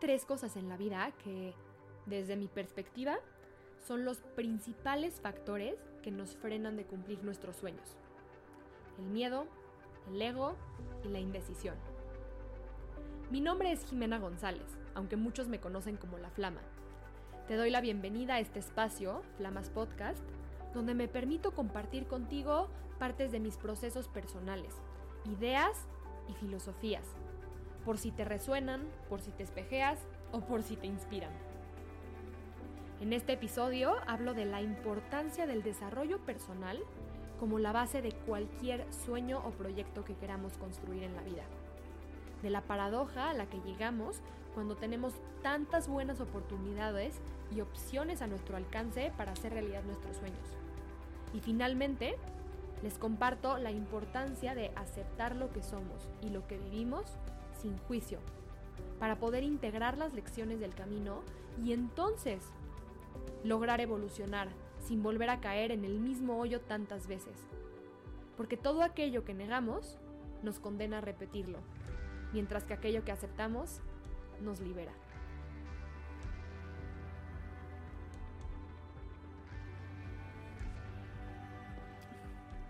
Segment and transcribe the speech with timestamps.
[0.00, 1.54] tres cosas en la vida que,
[2.06, 3.18] desde mi perspectiva,
[3.86, 7.96] son los principales factores que nos frenan de cumplir nuestros sueños.
[8.98, 9.46] El miedo,
[10.08, 10.56] el ego
[11.04, 11.76] y la indecisión.
[13.30, 16.60] Mi nombre es Jimena González, aunque muchos me conocen como La Flama.
[17.48, 20.22] Te doy la bienvenida a este espacio, Flamas Podcast,
[20.74, 22.68] donde me permito compartir contigo
[22.98, 24.74] partes de mis procesos personales,
[25.24, 25.88] ideas
[26.28, 27.04] y filosofías,
[27.84, 29.98] por si te resuenan, por si te espejeas
[30.32, 31.32] o por si te inspiran.
[33.00, 36.78] En este episodio hablo de la importancia del desarrollo personal
[37.40, 41.42] como la base de cualquier sueño o proyecto que queramos construir en la vida.
[42.42, 44.20] De la paradoja a la que llegamos
[44.54, 47.20] cuando tenemos tantas buenas oportunidades
[47.50, 50.56] y opciones a nuestro alcance para hacer realidad nuestros sueños.
[51.34, 52.14] Y finalmente,
[52.82, 57.16] les comparto la importancia de aceptar lo que somos y lo que vivimos
[57.62, 58.18] sin juicio,
[58.98, 61.22] para poder integrar las lecciones del camino
[61.64, 62.42] y entonces
[63.44, 64.48] lograr evolucionar
[64.80, 67.36] sin volver a caer en el mismo hoyo tantas veces.
[68.36, 69.98] Porque todo aquello que negamos
[70.42, 71.60] nos condena a repetirlo,
[72.32, 73.80] mientras que aquello que aceptamos
[74.40, 74.92] nos libera.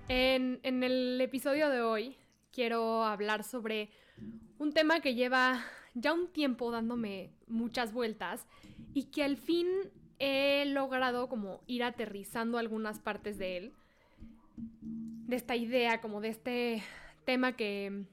[0.08, 2.18] En, en, el episodio de hoy
[2.52, 3.90] quiero hablar sobre
[4.58, 8.46] un tema que lleva ya un tiempo dándome muchas vueltas
[8.94, 9.68] y que al fin
[10.18, 13.72] he logrado como ir aterrizando algunas partes de él,
[14.56, 16.82] de esta idea, como de este
[17.24, 18.06] tema que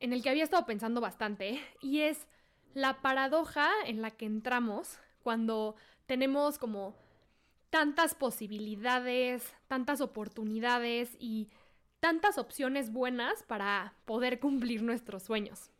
[0.00, 2.26] en el que había estado pensando bastante, y es
[2.74, 6.94] la paradoja en la que entramos cuando tenemos como
[7.70, 11.48] tantas posibilidades, tantas oportunidades y
[12.00, 15.70] tantas opciones buenas para poder cumplir nuestros sueños.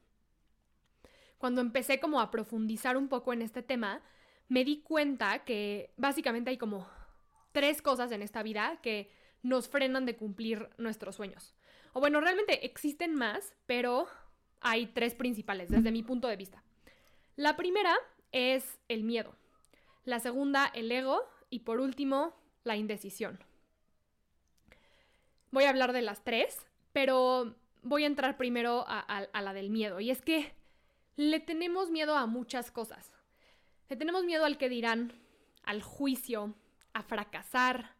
[1.39, 4.03] Cuando empecé como a profundizar un poco en este tema,
[4.49, 6.89] me di cuenta que básicamente hay como
[7.53, 9.11] tres cosas en esta vida que
[9.43, 11.55] nos frenan de cumplir nuestros sueños.
[11.93, 14.07] O bueno, realmente existen más, pero
[14.61, 16.63] hay tres principales desde mi punto de vista.
[17.37, 17.95] La primera
[18.33, 19.35] es el miedo.
[20.05, 21.23] La segunda, el ego.
[21.49, 22.35] Y por último,
[22.65, 23.39] la indecisión.
[25.57, 30.01] Voy a hablar de las tres, pero voy a entrar primero a, la del miedo.
[30.01, 30.53] Y es que
[31.17, 33.11] le tenemos miedo a muchas cosas.
[33.89, 35.15] Le tenemos miedo al que dirán,
[35.63, 36.55] al juicio,
[36.93, 37.95] a fracasar.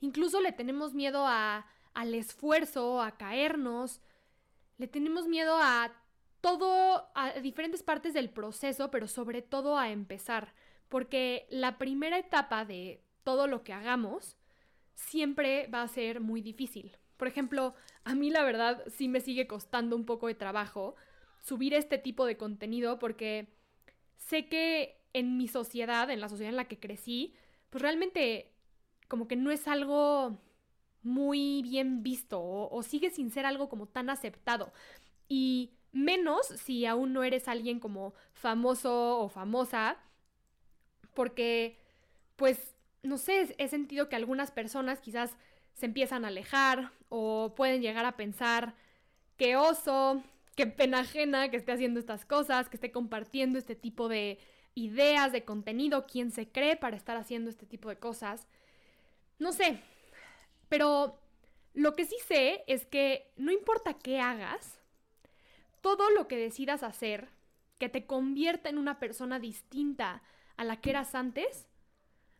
[0.00, 4.00] Incluso le tenemos miedo a, al esfuerzo, a caernos.
[4.76, 5.92] Le tenemos miedo a
[6.40, 10.54] todo, a diferentes partes del proceso, pero sobre todo a empezar.
[10.88, 14.36] Porque la primera etapa de todo lo que hagamos
[14.96, 16.96] siempre va a ser muy difícil.
[17.16, 17.74] Por ejemplo,
[18.04, 20.96] a mí la verdad sí me sigue costando un poco de trabajo
[21.40, 23.46] subir este tipo de contenido porque
[24.16, 27.34] sé que en mi sociedad, en la sociedad en la que crecí,
[27.70, 28.52] pues realmente
[29.08, 30.38] como que no es algo
[31.02, 34.72] muy bien visto o, sigue sin ser algo como tan aceptado.
[35.28, 39.98] Y menos si aún no eres alguien como famoso o famosa,
[41.14, 41.78] porque
[42.36, 42.75] pues
[43.06, 45.36] no sé, he sentido que algunas personas quizás
[45.74, 48.74] se empiezan a alejar o pueden llegar a pensar
[49.36, 50.22] que oso,
[50.54, 54.38] que pena ajena que esté haciendo estas cosas, que esté compartiendo este tipo de
[54.74, 58.46] ideas de contenido, quién se cree para estar haciendo este tipo de cosas.
[59.38, 59.80] No sé,
[60.68, 61.18] pero
[61.74, 64.80] lo que sí sé es que no importa qué hagas,
[65.82, 67.28] todo lo que decidas hacer
[67.78, 70.22] que te convierta en una persona distinta
[70.56, 71.68] a la que eras antes,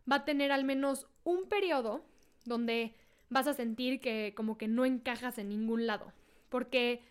[0.09, 2.03] va a tener al menos un periodo
[2.45, 2.95] donde
[3.29, 6.13] vas a sentir que como que no encajas en ningún lado.
[6.49, 7.01] Porque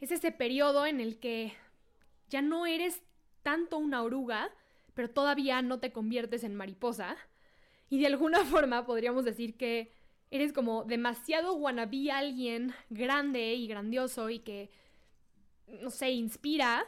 [0.00, 1.52] es ese periodo en el que
[2.30, 3.02] ya no eres
[3.42, 4.50] tanto una oruga,
[4.94, 7.16] pero todavía no te conviertes en mariposa.
[7.90, 9.92] Y de alguna forma podríamos decir que
[10.30, 14.70] eres como demasiado wannabe alguien grande y grandioso y que,
[15.80, 16.86] no sé, inspira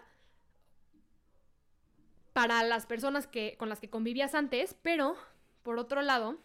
[2.33, 5.17] para las personas que, con las que convivías antes, pero
[5.63, 6.39] por otro lado,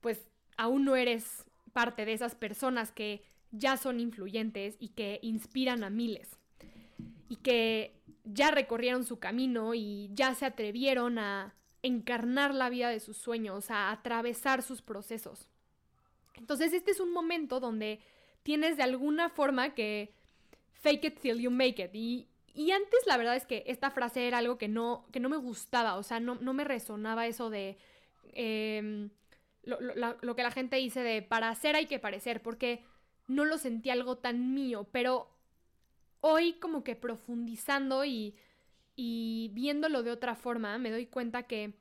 [0.00, 5.84] pues aún no eres parte de esas personas que ya son influyentes y que inspiran
[5.84, 6.38] a miles
[7.28, 13.00] y que ya recorrieron su camino y ya se atrevieron a encarnar la vida de
[13.00, 15.48] sus sueños, a atravesar sus procesos.
[16.34, 18.00] Entonces este es un momento donde
[18.42, 20.14] tienes de alguna forma que
[20.72, 21.94] fake it till you make it.
[21.94, 22.28] Y,
[22.70, 25.96] antes la verdad es que esta frase era algo que no, que no me gustaba,
[25.96, 27.76] o sea, no, me resonaba eso de
[28.32, 29.10] em,
[29.62, 29.78] lo,
[30.20, 32.82] lo que la gente dice de para hacer hay que parecer, porque
[33.26, 35.28] no lo sentí algo tan mío, pero
[36.20, 38.34] hoy como que profundizando y,
[38.94, 41.74] y viéndolo de otra forma, me doy cuenta que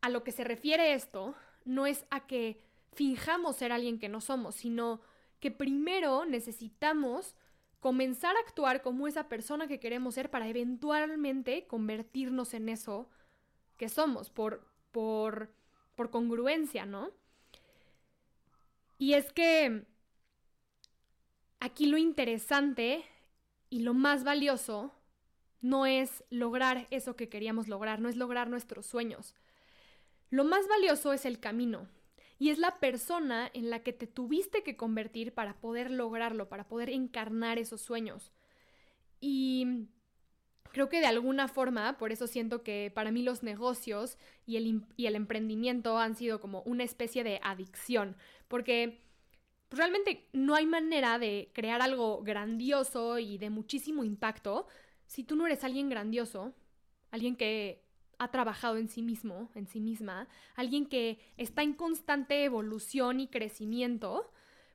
[0.00, 1.34] a lo que se refiere esto
[1.64, 2.60] no es a que
[2.92, 5.00] finjamos ser alguien que no somos, sino
[5.40, 7.36] que primero necesitamos
[7.82, 13.10] comenzar a actuar como esa persona que queremos ser para eventualmente convertirnos en eso
[13.76, 15.50] que somos, por, por,
[15.96, 17.10] por congruencia, ¿no?
[18.98, 19.84] Y es que
[21.58, 23.04] aquí lo interesante
[23.68, 24.92] y lo más valioso
[25.60, 29.34] no es lograr eso que queríamos lograr, no es lograr nuestros sueños.
[30.30, 31.88] Lo más valioso es el camino,
[32.42, 36.66] y es la persona en la que te tuviste que convertir para poder lograrlo, para
[36.66, 38.32] poder encarnar esos sueños.
[39.20, 39.86] Y
[40.72, 44.82] creo que de alguna forma, por eso siento que para mí los negocios y el,
[44.96, 48.16] y el emprendimiento han sido como una especie de adicción,
[48.48, 49.04] porque
[49.68, 54.66] pues, realmente no hay manera de crear algo grandioso y de muchísimo impacto
[55.06, 56.52] si tú no eres alguien grandioso,
[57.12, 57.81] alguien que
[58.22, 63.28] ha trabajado en sí mismo, en sí misma, alguien que está en constante evolución y
[63.28, 64.30] crecimiento,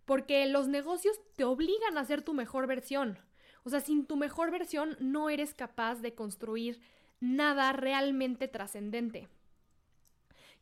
[0.05, 3.19] porque los negocios te obligan a ser tu mejor versión.
[3.63, 6.79] O sea, sin tu mejor versión no eres capaz de construir
[7.19, 9.27] nada realmente trascendente.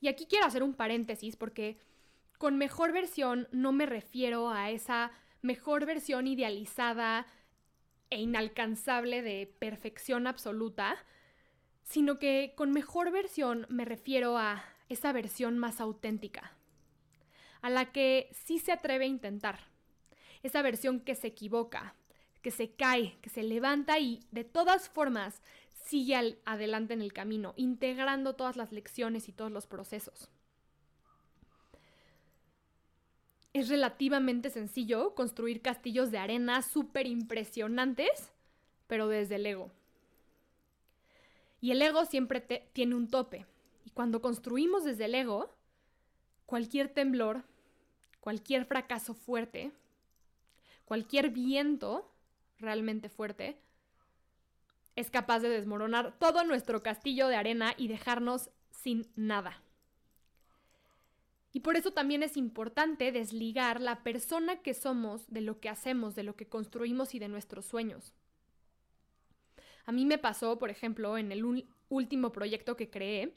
[0.01, 1.77] Y aquí quiero hacer un paréntesis porque
[2.37, 5.11] con mejor versión no me refiero a esa
[5.41, 7.25] mejor versión idealizada
[8.09, 10.97] e inalcanzable de perfección absoluta,
[11.85, 16.51] sino que con mejor versión me refiero a esa versión más auténtica,
[17.61, 19.59] a la que sí se atreve a intentar,
[20.43, 21.95] esa versión que se equivoca,
[22.41, 25.41] que se cae, que se levanta y de todas formas
[25.73, 30.29] sigue adelante en el camino, integrando todas las lecciones y todos los procesos.
[33.53, 38.31] Es relativamente sencillo construir castillos de arena súper impresionantes,
[38.87, 39.71] pero desde el ego.
[41.65, 42.41] Y el ego siempre
[42.73, 43.47] tiene un tope.
[43.85, 45.49] Y cuando construimos desde el ego,
[46.45, 47.43] cualquier temblor,
[48.19, 49.71] cualquier fracaso fuerte,
[50.85, 52.13] cualquier viento
[52.59, 53.59] realmente fuerte,
[54.95, 59.63] es capaz de desmoronar todo nuestro castillo de arena y dejarnos sin nada.
[61.51, 66.13] Y por eso también es importante desligar la persona que somos de lo que hacemos,
[66.13, 68.13] de lo que construimos y de nuestros sueños.
[69.85, 73.33] A mí me pasó, por ejemplo, en el último proyecto que creé,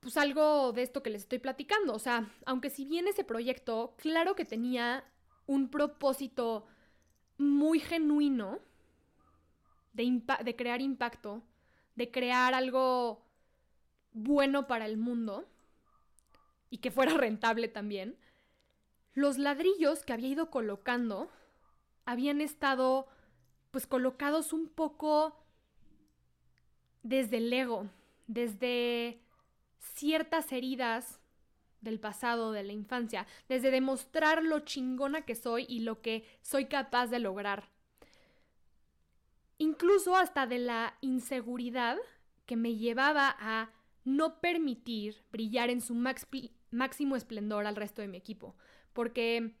[0.00, 1.94] pues algo de esto que les estoy platicando.
[1.94, 5.04] O sea, aunque si bien ese proyecto, claro que tenía
[5.46, 6.66] un propósito
[7.36, 8.58] muy genuino
[9.92, 11.42] de, de crear impacto,
[11.94, 13.24] de crear algo
[14.12, 15.46] bueno para el mundo
[16.70, 18.16] y que fuera rentable también,
[19.14, 21.28] los ladrillos que había ido colocando
[22.04, 23.08] habían estado
[23.70, 25.36] pues colocados un poco
[27.02, 27.88] desde el ego,
[28.26, 29.20] desde
[29.78, 31.20] ciertas heridas
[31.80, 36.66] del pasado, de la infancia, desde demostrar lo chingona que soy y lo que soy
[36.66, 37.70] capaz de lograr.
[39.58, 41.96] Incluso hasta de la inseguridad
[42.46, 43.70] que me llevaba a
[44.04, 48.56] no permitir brillar en su máximo esplendor al resto de mi equipo,
[48.92, 49.54] porque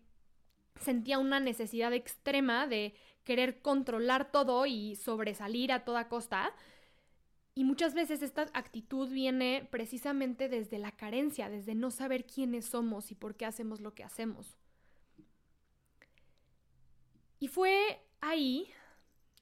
[0.80, 2.94] sentía una necesidad extrema de
[3.28, 6.54] querer controlar todo y sobresalir a toda costa.
[7.54, 13.10] Y muchas veces esta actitud viene precisamente desde la carencia, desde no saber quiénes somos
[13.10, 14.56] y por qué hacemos lo que hacemos.
[17.38, 18.66] Y fue ahí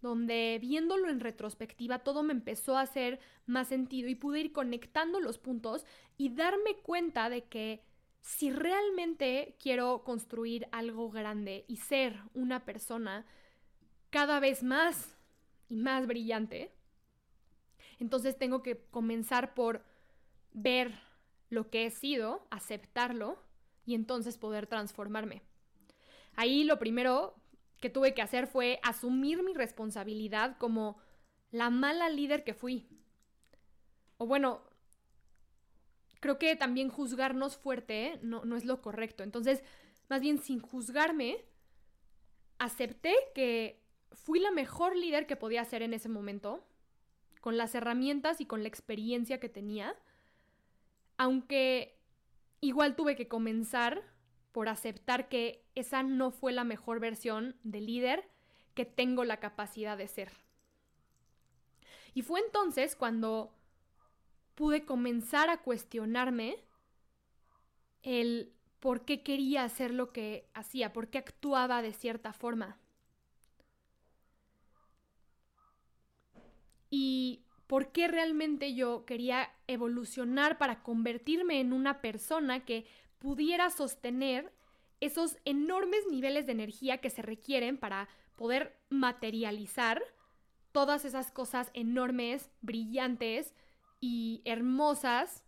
[0.00, 5.20] donde viéndolo en retrospectiva todo me empezó a hacer más sentido y pude ir conectando
[5.20, 5.86] los puntos
[6.18, 7.84] y darme cuenta de que
[8.20, 13.24] si realmente quiero construir algo grande y ser una persona
[14.10, 15.16] cada vez más
[15.68, 16.72] y más brillante,
[17.98, 19.82] entonces tengo que comenzar por
[20.52, 20.98] ver
[21.50, 23.38] lo que he sido, aceptarlo
[23.84, 25.42] y entonces poder transformarme.
[26.34, 27.34] Ahí lo primero
[27.80, 30.98] que tuve que hacer fue asumir mi responsabilidad como
[31.50, 32.88] la mala líder que fui.
[34.18, 34.62] O bueno,
[36.20, 39.22] creo que también juzgarnos fuerte no, no es lo correcto.
[39.22, 39.62] Entonces,
[40.08, 41.44] más bien sin juzgarme,
[42.58, 43.85] acepté que
[44.16, 46.64] fui la mejor líder que podía ser en ese momento,
[47.40, 49.94] con las herramientas y con la experiencia que tenía,
[51.16, 51.96] aunque
[52.60, 54.02] igual tuve que comenzar
[54.52, 58.28] por aceptar que esa no fue la mejor versión de líder
[58.74, 60.32] que tengo la capacidad de ser.
[62.14, 63.52] Y fue entonces cuando
[64.54, 66.56] pude comenzar a cuestionarme
[68.02, 72.78] el por qué quería hacer lo que hacía, por qué actuaba de cierta forma.
[76.98, 82.86] Y por qué realmente yo quería evolucionar para convertirme en una persona que
[83.18, 84.50] pudiera sostener
[85.00, 90.02] esos enormes niveles de energía que se requieren para poder materializar
[90.72, 93.52] todas esas cosas enormes, brillantes
[94.00, 95.44] y hermosas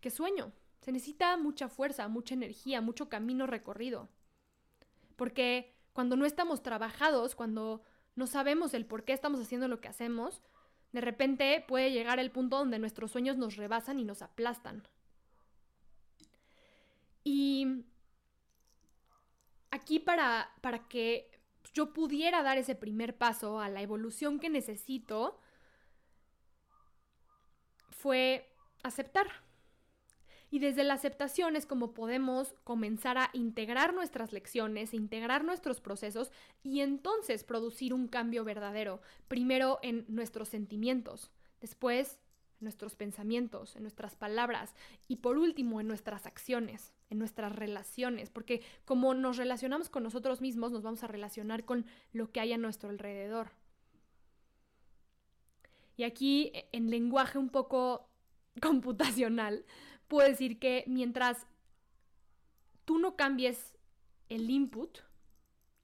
[0.00, 0.52] que sueño.
[0.80, 4.08] Se necesita mucha fuerza, mucha energía, mucho camino recorrido.
[5.16, 7.82] Porque cuando no estamos trabajados, cuando
[8.14, 10.40] no sabemos el por qué estamos haciendo lo que hacemos,
[10.92, 14.86] de repente puede llegar el punto donde nuestros sueños nos rebasan y nos aplastan.
[17.24, 17.84] Y
[19.70, 21.30] aquí para, para que
[21.72, 25.40] yo pudiera dar ese primer paso a la evolución que necesito,
[27.90, 29.26] fue aceptar.
[30.52, 36.30] Y desde la aceptación es como podemos comenzar a integrar nuestras lecciones, integrar nuestros procesos
[36.62, 41.30] y entonces producir un cambio verdadero, primero en nuestros sentimientos,
[41.62, 42.20] después
[42.60, 44.74] en nuestros pensamientos, en nuestras palabras
[45.08, 50.42] y por último en nuestras acciones, en nuestras relaciones, porque como nos relacionamos con nosotros
[50.42, 53.52] mismos, nos vamos a relacionar con lo que hay a nuestro alrededor.
[55.96, 58.10] Y aquí en lenguaje un poco
[58.60, 59.64] computacional,
[60.12, 61.46] puedo decir que mientras
[62.84, 63.72] tú no cambies
[64.28, 64.98] el input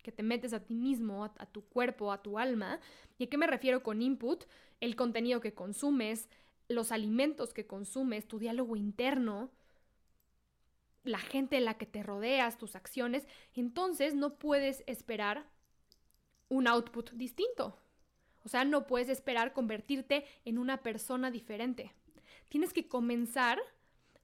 [0.03, 2.79] que te metes a ti mismo, a, tu cuerpo, a tu alma,
[3.17, 4.45] ¿y a qué me refiero con input?
[4.81, 6.29] El contenido que consumes,
[6.69, 9.51] los alimentos que consumes, tu diálogo interno,
[11.05, 15.49] la gente en la que te rodeas, tus acciones, entonces no puedes esperar
[16.51, 17.79] un output distinto.
[18.45, 21.95] O sea, no puedes esperar convertirte en una persona diferente.
[22.51, 23.59] Tienes que comenzar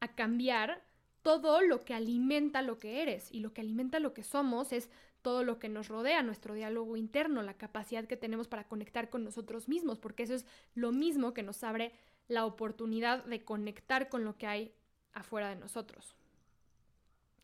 [0.04, 0.82] a cambiar
[1.23, 4.90] todo lo que alimenta lo que eres y lo que alimenta lo que somos es
[5.23, 9.25] todo lo que nos rodea, nuestro diálogo interno, la capacidad que tenemos para conectar con
[9.25, 10.44] nosotros mismos, porque eso es
[10.75, 11.92] lo mismo que nos abre
[12.28, 14.75] la oportunidad de conectar con lo que hay
[15.14, 16.14] afuera de nosotros,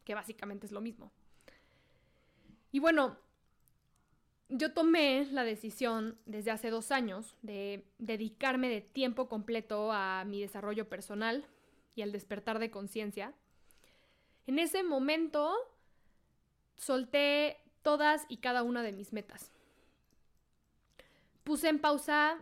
[0.04, 1.10] que básicamente es lo mismo.
[2.70, 3.16] Y bueno,
[4.50, 10.42] yo tomé la decisión desde hace dos años de dedicarme de tiempo completo a mi
[10.42, 11.46] desarrollo personal,
[11.94, 13.34] y al despertar de conciencia,
[14.46, 15.54] en ese momento
[16.76, 19.52] solté todas y cada una de mis metas.
[21.44, 22.38] Puse en pausa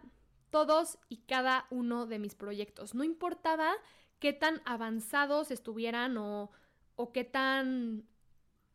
[0.50, 2.95] todos y cada uno de mis proyectos.
[2.95, 3.73] No importaba
[4.19, 6.50] qué tan avanzados estuvieran o,
[6.97, 8.05] o qué tan,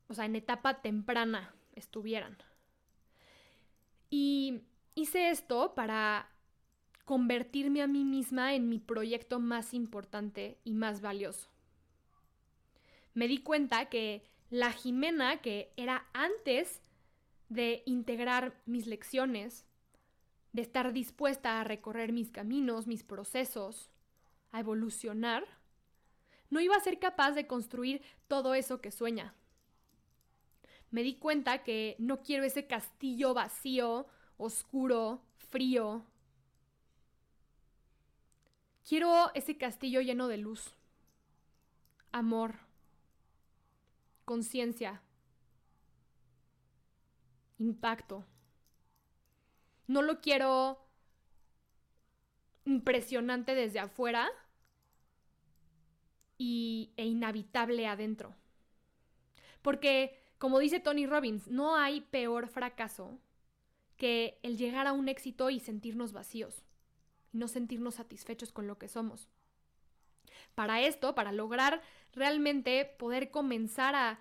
[0.08, 2.38] o sea, en etapa temprana estuvieran.
[4.10, 4.62] Y
[4.96, 6.30] hice esto para
[7.06, 11.50] convertirme a mí misma en mi proyecto más importante y más valioso.
[13.14, 16.82] Me di cuenta que la Jimena que era antes
[17.50, 19.66] de integrar mis lecciones,
[20.54, 23.90] de estar dispuesta a recorrer mis caminos, mis procesos,
[24.52, 25.46] a evolucionar,
[26.50, 29.34] no iba a ser capaz de construir todo eso que sueña.
[30.92, 34.06] Me di cuenta que no quiero ese castillo vacío,
[34.38, 36.06] oscuro, frío,
[38.88, 40.76] Quiero ese castillo lleno de luz,
[42.12, 42.56] amor,
[44.26, 45.02] conciencia,
[47.60, 48.26] impacto.
[49.88, 50.86] No lo quiero
[52.66, 54.30] impresionante desde afuera
[56.38, 58.36] y, e inhabitable adentro.
[59.62, 63.18] Porque, como dice Tony Robbins, no hay peor fracaso
[63.96, 66.66] que el llegar a un éxito y sentirnos vacíos
[67.34, 69.28] no sentirnos satisfechos con lo que somos.
[70.56, 71.82] Para esto, para lograr
[72.14, 74.20] realmente poder comenzar a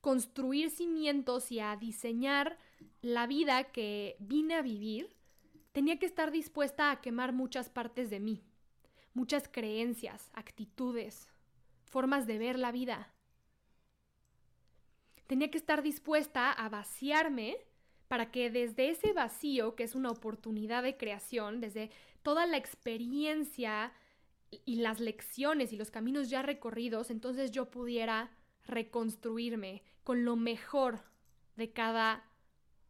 [0.00, 2.58] construir cimientos y a diseñar
[3.00, 5.16] la vida que vine a vivir,
[5.72, 8.44] tenía que estar dispuesta a quemar muchas partes de mí,
[9.14, 11.28] muchas creencias, actitudes,
[11.84, 13.14] formas de ver la vida.
[15.26, 17.56] Tenía que estar dispuesta a vaciarme
[18.08, 21.90] para que desde ese vacío, que es una oportunidad de creación, desde
[22.22, 23.92] toda la experiencia
[24.64, 28.30] y las lecciones y los caminos ya recorridos, entonces yo pudiera
[28.66, 31.02] reconstruirme con lo mejor
[31.56, 32.24] de cada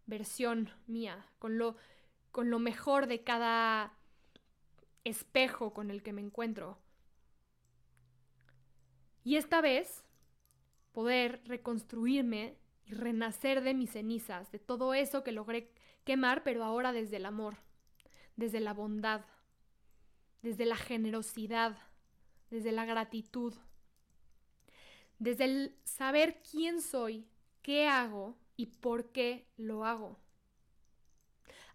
[0.06, 1.76] versión mía, con lo,
[2.32, 3.94] con lo mejor de cada
[5.04, 6.78] espejo con el que me encuentro.
[9.22, 10.04] Y esta vez
[10.92, 12.56] poder reconstruirme
[12.86, 15.72] y renacer de mis cenizas, de todo eso que logré
[16.04, 17.56] quemar, pero ahora desde el amor,
[18.36, 19.24] desde la bondad,
[20.42, 21.78] desde la generosidad,
[22.50, 23.54] desde la gratitud,
[25.18, 27.26] desde el saber quién soy,
[27.62, 30.18] qué hago y por qué lo hago.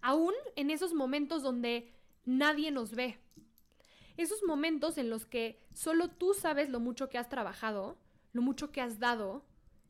[0.01, 1.91] aún en esos momentos donde
[2.25, 3.19] nadie nos ve.
[4.17, 7.97] Esos momentos en los que solo tú sabes lo mucho que has trabajado,
[8.33, 9.43] lo mucho que has dado,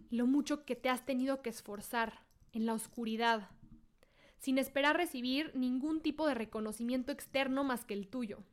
[0.09, 3.49] lo mucho que te has tenido que esforzar en la oscuridad,
[4.39, 8.43] sin esperar recibir ningún tipo de reconocimiento externo más que el tuyo.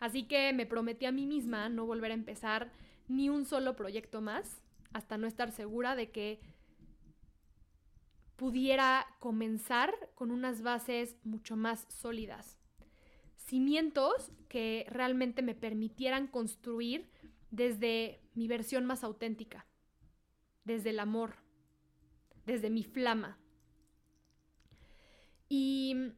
[0.00, 2.72] Así que me prometí a mí misma no volver a empezar
[3.08, 6.40] ni un solo proyecto más hasta no estar segura de que
[8.36, 12.58] pudiera comenzar con unas bases mucho más sólidas.
[13.36, 17.08] Cimientos que realmente me permitieran construir
[17.50, 19.66] desde mi versión más auténtica,
[20.64, 21.36] desde el amor,
[22.46, 23.38] desde mi flama.
[25.48, 26.12] Y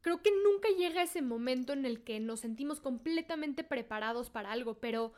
[0.00, 4.78] creo que nunca llega ese momento en el que nos sentimos completamente preparados para algo,
[4.80, 5.12] pero,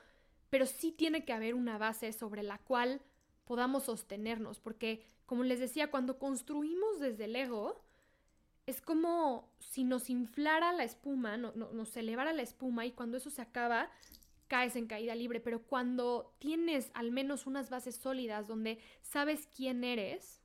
[0.50, 3.00] pero sí tiene que haber una base sobre la cual
[3.44, 7.80] podamos sostenernos, porque como les decía, cuando construimos desde el ego,
[8.66, 13.30] es como si nos inflara la espuma, no, nos elevara la espuma y cuando eso
[13.30, 13.90] se acaba,
[14.48, 15.40] caes en caída libre.
[15.40, 20.42] Pero cuando tienes al menos unas bases sólidas donde sabes quién eres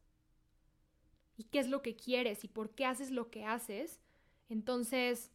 [1.38, 4.00] y qué es lo que quieres y por qué haces lo que haces,
[4.50, 5.32] entonces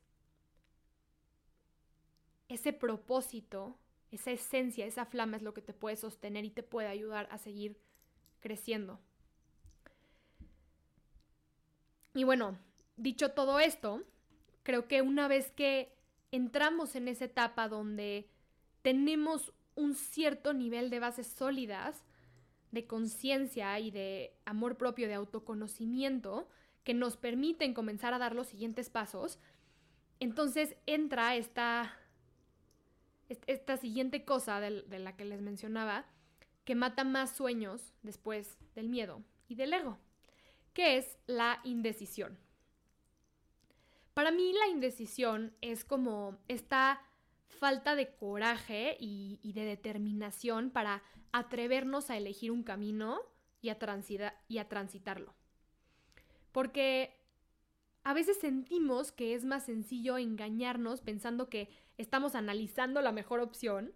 [2.48, 3.78] ese propósito,
[4.10, 7.38] esa esencia, esa flama es lo que te puede sostener y te puede ayudar a
[7.38, 7.80] seguir
[8.40, 9.00] creciendo.
[12.14, 12.58] Y bueno,
[12.96, 14.02] dicho todo esto,
[14.62, 15.94] creo que una vez que
[16.30, 18.30] entramos en esa etapa donde
[18.86, 22.04] tenemos un cierto nivel de bases sólidas,
[22.70, 26.48] de conciencia y de amor propio, de autoconocimiento,
[26.84, 29.40] que nos permiten comenzar a dar los siguientes pasos,
[30.20, 31.98] entonces entra esta,
[33.28, 36.06] esta siguiente cosa de, de la que les mencionaba,
[36.64, 39.98] que mata más sueños después del miedo y del ego
[40.74, 42.38] que es la indecisión.
[44.14, 47.02] Para mí la indecisión es como esta
[47.48, 53.20] falta de coraje y, de determinación para atrevernos a elegir un camino
[53.60, 53.78] y a,
[54.48, 55.34] y a transitarlo.
[56.52, 57.20] Porque
[58.02, 63.92] a veces sentimos que es más sencillo engañarnos pensando que estamos analizando la mejor opción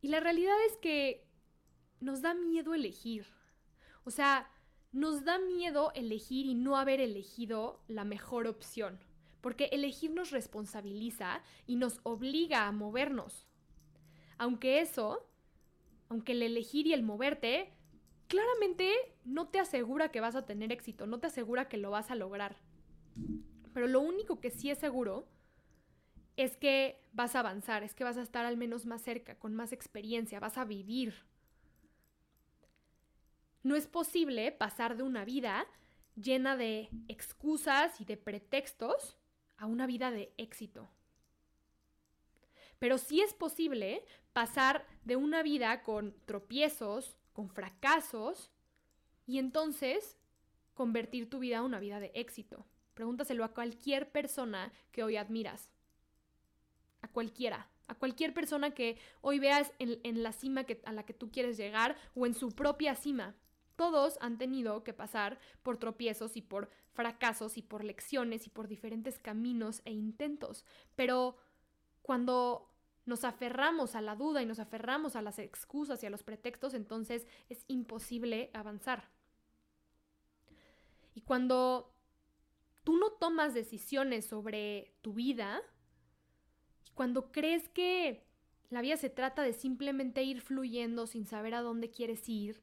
[0.00, 1.28] y la realidad es que
[2.00, 3.26] nos da miedo elegir.
[4.04, 4.50] O sea,
[4.92, 8.98] nos da miedo elegir y no haber elegido la mejor opción,
[9.40, 13.46] porque elegir nos responsabiliza y nos obliga a movernos.
[14.36, 15.28] Aunque eso,
[16.08, 17.72] aunque el elegir y el moverte,
[18.28, 18.92] claramente
[19.24, 22.14] no te asegura que vas a tener éxito, no te asegura que lo vas a
[22.14, 22.56] lograr.
[23.72, 25.28] Pero lo único que sí es seguro
[26.36, 29.54] es que vas a avanzar, es que vas a estar al menos más cerca, con
[29.54, 31.14] más experiencia, vas a vivir
[33.68, 35.66] no es posible pasar de una vida
[36.16, 39.17] llena de excusas y de pretextos
[39.58, 40.88] a una vida de éxito.
[42.78, 48.50] Pero sí es posible pasar de una vida con tropiezos, con fracasos,
[49.28, 50.16] y entonces
[50.74, 52.64] convertir tu vida a una vida de éxito.
[52.94, 55.70] Pregúntaselo a cualquier persona que hoy admiras.
[57.02, 57.68] A cualquiera.
[57.88, 61.96] A cualquier persona que hoy veas en, la cima a la que tú quieres llegar
[62.14, 63.34] o en su propia cima.
[63.78, 68.66] Todos han tenido que pasar por tropiezos y por fracasos y por lecciones y por
[68.66, 70.64] diferentes caminos e intentos.
[70.96, 71.36] Pero
[72.02, 72.74] cuando
[73.06, 76.74] nos aferramos a la duda y nos aferramos a las excusas y a los pretextos,
[76.74, 79.10] entonces es imposible avanzar.
[81.14, 81.94] Y cuando
[82.82, 85.62] tú no tomas decisiones sobre tu vida,
[86.94, 88.26] cuando crees que
[88.70, 92.60] la vida se trata de simplemente ir fluyendo sin saber a dónde quieres ir,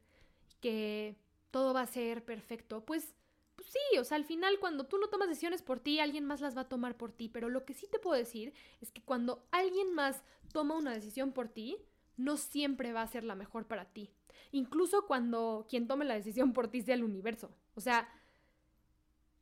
[0.65, 1.15] que
[1.51, 3.13] todo va a ser perfecto, pues,
[3.56, 6.41] pues, sí, o sea, al final cuando tú no tomas decisiones por ti, alguien más
[6.41, 8.51] las va a tomar por ti, pero lo que sí te puedo decir
[8.82, 11.78] es que cuando alguien más toma una decisión por ti,
[12.17, 14.10] no siempre va a ser la mejor para ti.
[14.51, 17.51] Incluso cuando quien tome la decisión por ti sea el universo.
[17.75, 18.10] O sea,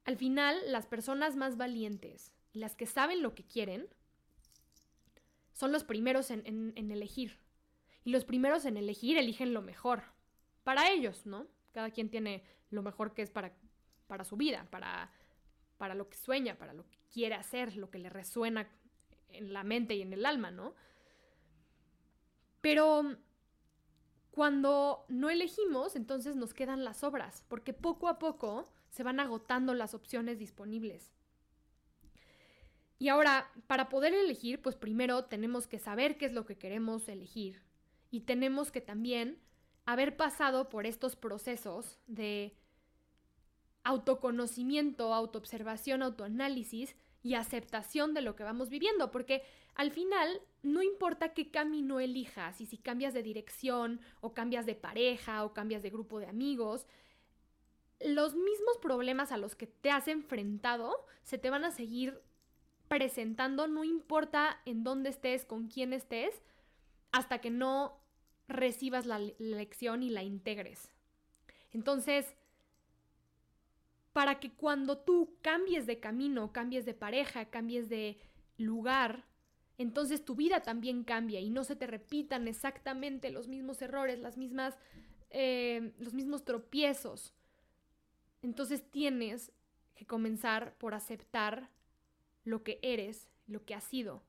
[0.03, 3.87] al final las personas más valientes y las que saben lo que quieren
[5.53, 6.43] son los primeros en,
[6.75, 7.39] en elegir.
[8.03, 10.03] Y los primeros en elegir eligen lo mejor
[10.63, 11.47] para ellos, ¿no?
[11.71, 13.53] Cada quien tiene lo mejor que es para,
[14.07, 15.11] para su vida, para,
[15.77, 18.69] para lo que sueña, para lo que quiere hacer, lo que le resuena
[19.29, 20.75] en la mente y en el alma, ¿no?
[22.61, 23.17] Pero
[24.31, 29.73] cuando no elegimos, entonces nos quedan las obras, porque poco a poco se van agotando
[29.73, 31.13] las opciones disponibles.
[32.99, 37.09] Y ahora, para poder elegir, pues primero tenemos que saber qué es lo que queremos
[37.09, 37.61] elegir
[38.11, 39.39] y tenemos que también
[39.85, 42.55] haber pasado por estos procesos de
[43.83, 49.43] autoconocimiento, autoobservación, autoanálisis y aceptación de lo que vamos viviendo, porque
[49.75, 54.75] al final no importa qué camino elijas y si cambias de dirección o cambias de
[54.75, 56.85] pareja o cambias de grupo de amigos,
[57.99, 62.21] los mismos problemas a los que te has enfrentado se te van a seguir
[62.87, 66.41] presentando, no importa en dónde estés, con quién estés,
[67.11, 68.02] hasta que no
[68.47, 70.91] recibas la lección y la integres.
[71.71, 72.35] Entonces,
[74.13, 78.19] para que cuando tú cambies de camino, cambies de pareja, cambies de
[78.57, 79.25] lugar,
[79.77, 84.37] entonces tu vida también cambia y no se te repitan exactamente los mismos errores, las
[84.37, 84.77] mismas,
[85.31, 87.33] eh, los mismos tropiezos.
[88.43, 89.51] Entonces tienes
[89.95, 91.69] que comenzar por aceptar
[92.43, 94.21] lo que eres, lo que has sido.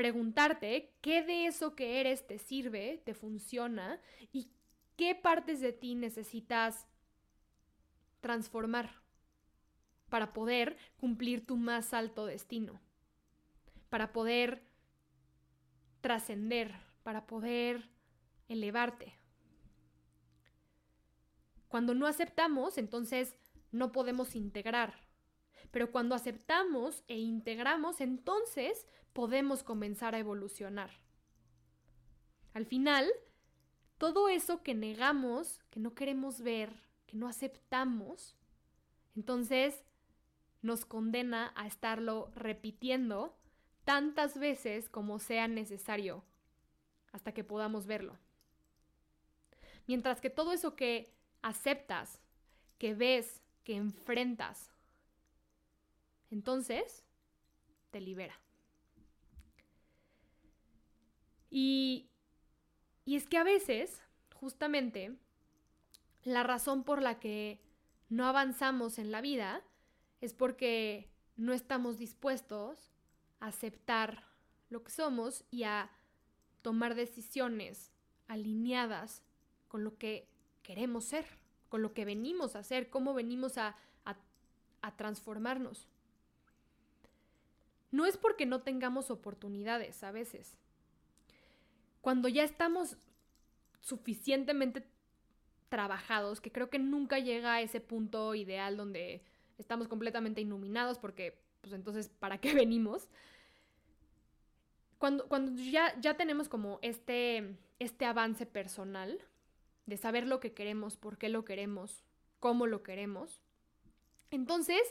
[0.00, 4.00] Preguntarte qué de eso que eres te sirve, te funciona
[4.32, 4.50] y
[4.96, 6.86] qué partes de ti necesitas
[8.22, 9.02] transformar
[10.08, 12.80] para poder cumplir tu más alto destino,
[13.90, 14.62] para poder
[16.00, 17.90] trascender, para poder
[18.48, 19.18] elevarte.
[21.68, 23.36] Cuando no aceptamos, entonces
[23.70, 24.94] no podemos integrar.
[25.70, 30.90] Pero cuando aceptamos e integramos, entonces podemos comenzar a evolucionar.
[32.54, 33.08] Al final,
[33.98, 36.72] todo eso que negamos, que no queremos ver,
[37.06, 38.36] que no aceptamos,
[39.14, 39.84] entonces
[40.62, 43.36] nos condena a estarlo repitiendo
[43.84, 46.24] tantas veces como sea necesario
[47.12, 48.18] hasta que podamos verlo.
[49.86, 52.20] Mientras que todo eso que aceptas,
[52.78, 54.70] que ves, que enfrentas,
[56.30, 57.04] entonces
[57.90, 58.38] te libera.
[61.50, 62.08] Y,
[63.06, 64.00] es que a veces,
[64.34, 65.16] justamente,
[66.22, 67.60] la razón por la que
[68.08, 69.62] no avanzamos en la vida
[70.20, 72.92] es porque no estamos dispuestos
[73.40, 74.24] a aceptar
[74.68, 75.90] lo que somos y a
[76.62, 77.90] tomar decisiones
[78.28, 79.24] alineadas
[79.68, 80.28] con lo que
[80.62, 81.26] queremos ser,
[81.68, 83.76] con lo que venimos a hacer, cómo venimos a,
[84.96, 85.86] transformarnos.
[87.90, 90.56] No es porque no tengamos oportunidades a veces.
[92.00, 92.96] Cuando ya estamos
[93.80, 94.86] suficientemente
[95.68, 99.22] trabajados, que creo que nunca llega a ese punto ideal donde
[99.58, 103.08] estamos completamente iluminados porque, pues entonces, ¿para qué venimos?
[104.98, 109.18] Cuando, cuando ya, ya tenemos como este, este avance personal
[109.86, 112.04] de saber lo que queremos, por qué lo queremos,
[112.38, 113.40] cómo lo queremos,
[114.30, 114.82] entonces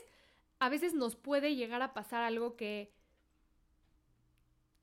[0.58, 2.92] a veces nos puede llegar a pasar algo que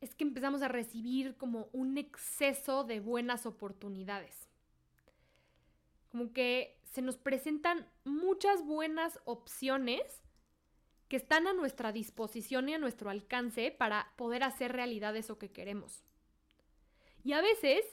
[0.01, 4.47] es que empezamos a recibir como un exceso de buenas oportunidades
[6.09, 10.01] como que se nos presentan muchas buenas opciones
[11.07, 15.51] que están a nuestra disposición y a nuestro alcance para poder hacer realidad eso que
[15.51, 16.03] queremos.
[17.23, 17.85] Y a veces,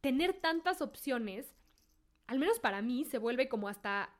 [0.00, 1.54] tener tantas opciones,
[2.26, 4.14] al menos para mí, se vuelve como hasta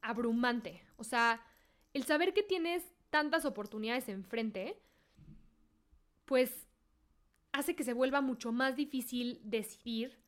[0.00, 0.82] abrumante.
[0.96, 1.44] O sea,
[1.92, 4.80] el saber que tienes tantas oportunidades enfrente,
[6.32, 6.66] pues
[7.52, 10.18] hace que se vuelva mucho más difícil decidir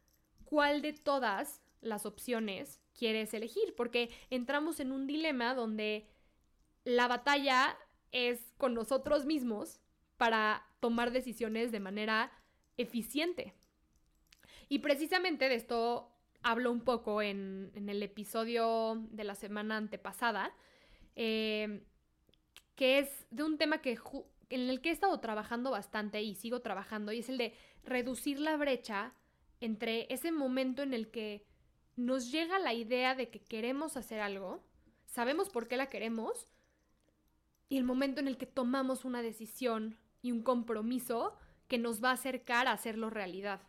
[0.44, 6.06] cuál de todas las opciones quieres elegir, porque entramos en un dilema donde
[6.84, 7.78] la batalla
[8.12, 9.80] es con nosotros mismos
[10.18, 12.30] para tomar decisiones de manera
[12.76, 13.54] eficiente.
[14.68, 16.12] Y precisamente de esto
[16.42, 20.54] hablo un poco en, el episodio de la semana antepasada,
[21.16, 21.82] eh,
[22.76, 23.98] que es de un tema que
[24.50, 27.54] en el que he estado trabajando bastante y sigo trabajando, y es el de
[27.84, 29.14] reducir la brecha
[29.60, 31.46] entre ese momento en el que
[31.96, 34.64] nos llega la idea de que queremos hacer algo,
[35.06, 36.48] sabemos por qué la queremos,
[37.68, 41.36] y el momento en el que tomamos una decisión y un compromiso
[41.68, 43.60] que nos va a acercar a hacerlo realidad.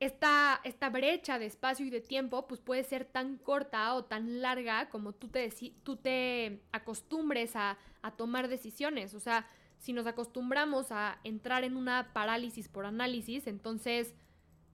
[0.00, 4.40] Esta, esta, brecha de espacio y de tiempo pues puede ser tan corta o tan
[4.40, 5.50] larga como tú te,
[5.82, 9.14] tú te acostumbres a, a tomar decisiones.
[9.14, 9.46] O sea,
[9.78, 14.14] si nos acostumbramos a entrar en una parálisis por análisis, entonces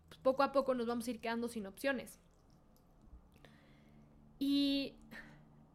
[0.09, 2.21] pues, poco a poco nos vamos a ir quedando sin opciones.
[4.39, 4.95] Y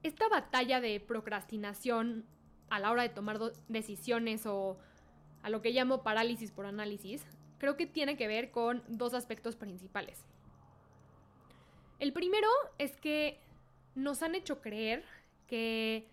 [0.03, 2.25] esta batalla de procrastinación
[2.69, 4.77] a la hora de tomar decisiones o
[5.41, 7.25] a lo que llamo parálisis por análisis,
[7.59, 10.25] creo que tiene que ver con dos aspectos principales.
[11.99, 13.39] El primero es que
[13.93, 15.03] nos han hecho creer
[15.45, 16.09] que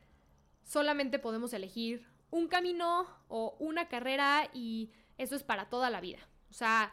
[0.64, 6.18] solamente podemos elegir un camino o una carrera y eso es para toda la vida.
[6.50, 6.92] O sea,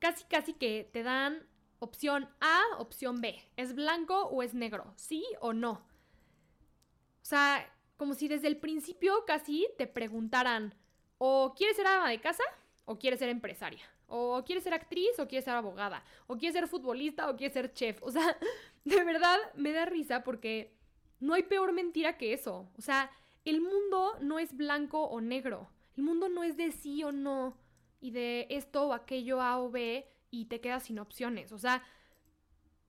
[0.00, 1.46] casi casi que te dan
[1.78, 3.40] opción A, opción B.
[3.56, 4.92] ¿Es blanco o es negro?
[4.96, 5.72] ¿Sí o no?
[5.72, 10.74] O sea, como si desde el principio casi te preguntaran,
[11.18, 12.44] ¿o quieres ser ama de casa
[12.84, 13.84] o quieres ser empresaria?
[14.06, 16.04] ¿O quieres ser actriz o quieres ser abogada?
[16.26, 18.02] ¿O quieres ser futbolista o quieres ser chef?
[18.02, 18.36] O sea,
[18.84, 20.74] de verdad me da risa porque
[21.20, 22.68] no hay peor mentira que eso.
[22.76, 23.10] O sea,
[23.44, 25.68] el mundo no es blanco o negro.
[25.96, 27.56] El mundo no es de sí o no
[28.00, 31.52] y de esto o aquello A o B y te quedas sin opciones.
[31.52, 31.82] O sea,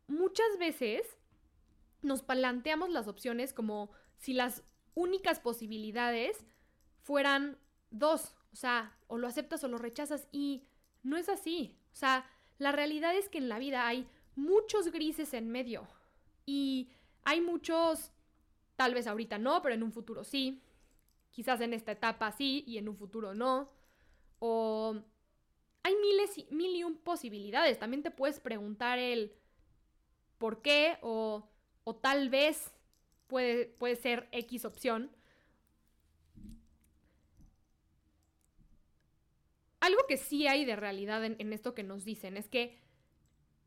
[0.07, 1.17] muchas veces
[2.01, 6.45] nos planteamos las opciones como si las únicas posibilidades
[7.01, 7.57] fueran
[7.91, 8.34] dos.
[8.55, 10.63] O sea, o lo aceptas o lo rechazas y
[11.03, 11.77] no es así.
[11.91, 12.25] O sea,
[12.57, 15.85] la realidad es que en la vida hay muchos grises en medio
[16.45, 16.89] y
[17.25, 18.13] hay muchos,
[18.77, 20.61] tal vez ahorita no, pero en un futuro sí.
[21.31, 23.67] Quizás en esta etapa sí y en un futuro no.
[24.39, 25.01] O
[25.83, 27.77] hay miles y mil y un posibilidades.
[27.77, 29.35] También te puedes preguntar el
[30.37, 31.49] por qué o,
[31.83, 32.73] o tal vez
[33.27, 35.11] puede, puede ser X opción.
[39.85, 42.75] Algo que sí hay de realidad en, esto que nos dicen es que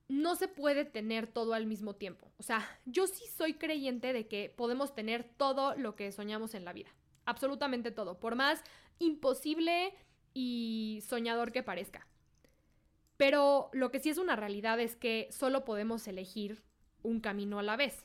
[0.08, 2.32] no se puede tener todo al mismo tiempo.
[2.38, 6.64] O sea, yo sí soy creyente de que podemos tener todo lo que soñamos en
[6.64, 6.88] la vida.
[7.24, 8.18] Absolutamente todo.
[8.18, 8.64] Por más
[8.98, 9.94] imposible
[10.34, 12.08] y soñador que parezca.
[13.16, 16.64] Pero lo que sí es una realidad es que solo podemos elegir
[17.04, 18.04] un camino a la vez.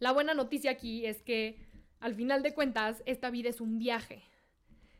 [0.00, 1.66] La buena noticia aquí es que,
[2.00, 4.22] al final de cuentas, esta vida es un viaje.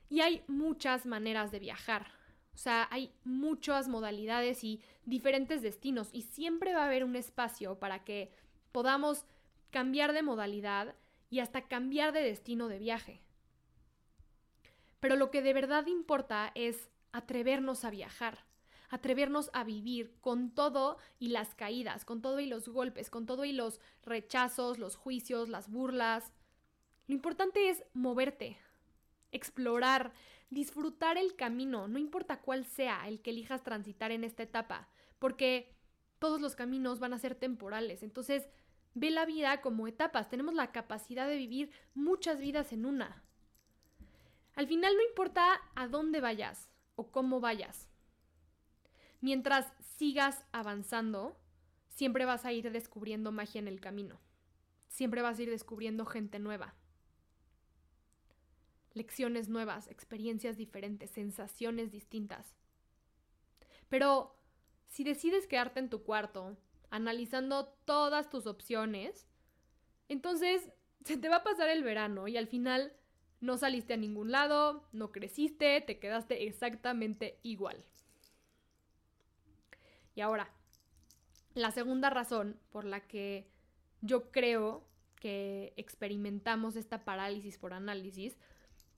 [0.08, 2.06] Y hay muchas maneras de viajar.
[2.54, 6.08] O sea, hay muchas modalidades y diferentes destinos.
[6.12, 8.32] Y siempre va a haber un espacio para que
[8.72, 9.24] podamos
[9.70, 10.94] cambiar de modalidad
[11.30, 13.20] y hasta cambiar de destino de viaje.
[15.00, 18.44] Pero lo que de verdad importa es atrevernos a viajar,
[18.90, 23.44] atrevernos a vivir con todo y las caídas, con todo y los golpes, con todo
[23.44, 26.32] y los rechazos, los juicios, las burlas.
[27.06, 28.58] Lo importante es moverte,
[29.32, 30.12] explorar,
[30.50, 34.88] disfrutar el camino, no importa cuál sea el que elijas transitar en esta etapa,
[35.18, 35.74] porque
[36.18, 38.02] todos los caminos van a ser temporales.
[38.02, 38.48] Entonces,
[38.94, 40.28] ve la vida como etapas.
[40.28, 43.22] Tenemos la capacidad de vivir muchas vidas en una.
[44.54, 47.88] Al final no importa a dónde vayas o cómo vayas.
[49.20, 51.38] Mientras sigas avanzando,
[51.88, 54.20] siempre vas a ir descubriendo magia en el camino.
[54.88, 56.74] Siempre vas a ir descubriendo gente nueva.
[58.94, 62.54] Lecciones nuevas, experiencias diferentes, sensaciones distintas.
[63.88, 64.36] Pero
[64.88, 66.56] si decides quedarte en tu cuarto,
[66.90, 69.26] analizando todas tus opciones,
[70.08, 70.70] entonces
[71.04, 72.92] se te va a pasar el verano y al final
[73.40, 77.84] no saliste a ningún lado, no creciste, te quedaste exactamente igual.
[80.14, 80.50] Y ahora,
[81.54, 83.48] la segunda razón por la que
[84.00, 88.36] yo creo que experimentamos esta parálisis por análisis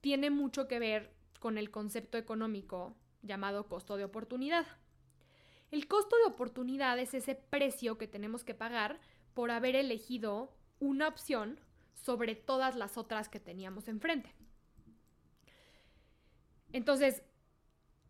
[0.00, 4.66] tiene mucho que ver con el concepto económico llamado costo de oportunidad.
[5.70, 8.98] El costo de oportunidad es ese precio que tenemos que pagar
[9.34, 11.60] por haber elegido una opción
[11.94, 14.34] sobre todas las otras que teníamos enfrente.
[16.72, 17.22] Entonces,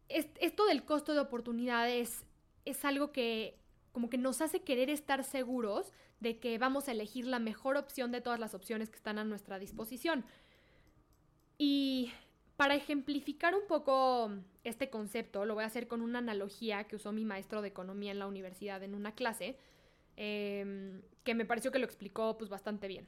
[0.09, 2.25] esto del costo de oportunidades
[2.65, 3.59] es algo que
[3.93, 8.13] como que nos hace querer estar seguros de que vamos a elegir la mejor opción
[8.13, 10.25] de todas las opciones que están a nuestra disposición.
[11.63, 12.11] Y
[12.57, 14.31] para ejemplificar un poco
[14.65, 18.13] este concepto, lo voy a hacer con una analogía que usó mi maestro de economía
[18.13, 19.59] en la universidad en una clase,
[20.17, 23.07] em, que me pareció que lo explicó pues bastante bien.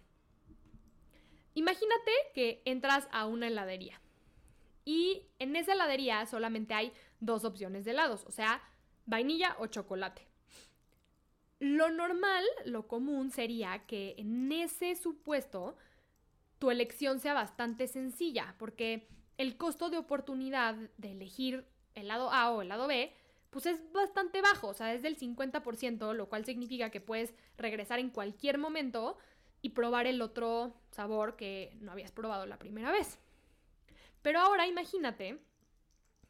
[1.54, 4.02] Imagínate que entras a una heladería
[4.84, 8.62] y en esa heladería solamente hay dos opciones de helados, o sea,
[9.06, 10.28] vainilla o chocolate.
[11.58, 15.74] Lo normal, lo común sería que en ese supuesto
[16.62, 22.52] tu elección sea bastante sencilla, porque el costo de oportunidad de elegir el lado A
[22.52, 23.12] o el lado B,
[23.50, 27.98] pues es bastante bajo, o sea, es del 50%, lo cual significa que puedes regresar
[27.98, 29.18] en cualquier momento
[29.60, 33.18] y probar el otro sabor que no habías probado la primera vez.
[34.22, 35.40] Pero ahora imagínate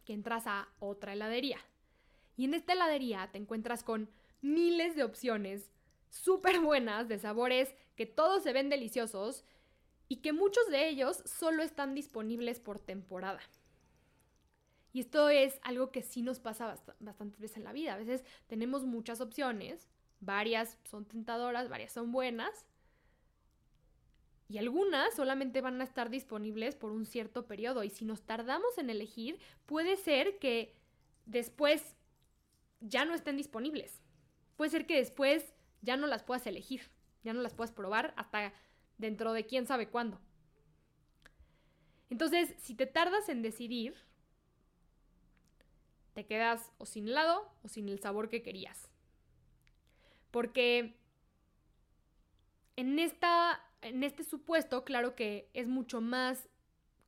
[0.07, 1.59] que entras a otra heladería
[2.39, 4.09] y en esta heladería te encuentras con
[4.41, 5.71] miles de opciones
[6.09, 9.45] súper buenas de sabores que todos se ven deliciosos
[10.13, 13.41] y que muchos de ellos solo están disponibles por temporada.
[14.93, 17.95] Y esto es algo que sí nos pasa bastantes veces en la vida.
[17.95, 19.89] A veces tenemos muchas opciones,
[20.21, 22.67] varias son tentadoras, varias son buenas,
[24.51, 27.83] y algunas solamente van a estar disponibles por un cierto periodo.
[27.83, 30.75] Y si nos tardamos en elegir, puede ser que
[31.25, 31.97] después
[32.81, 34.03] ya no estén disponibles.
[34.57, 36.83] puede ser que después ya no las puedas elegir,
[37.25, 38.53] ya no las puedas probar hasta
[39.03, 40.19] dentro de quién sabe cuándo.
[42.09, 43.95] Entonces, si te tardas en decidir,
[46.15, 48.89] te quedas o sin helado o sin el sabor que querías.
[50.31, 50.97] Porque
[52.77, 56.49] en, esta, en este supuesto, claro que es mucho más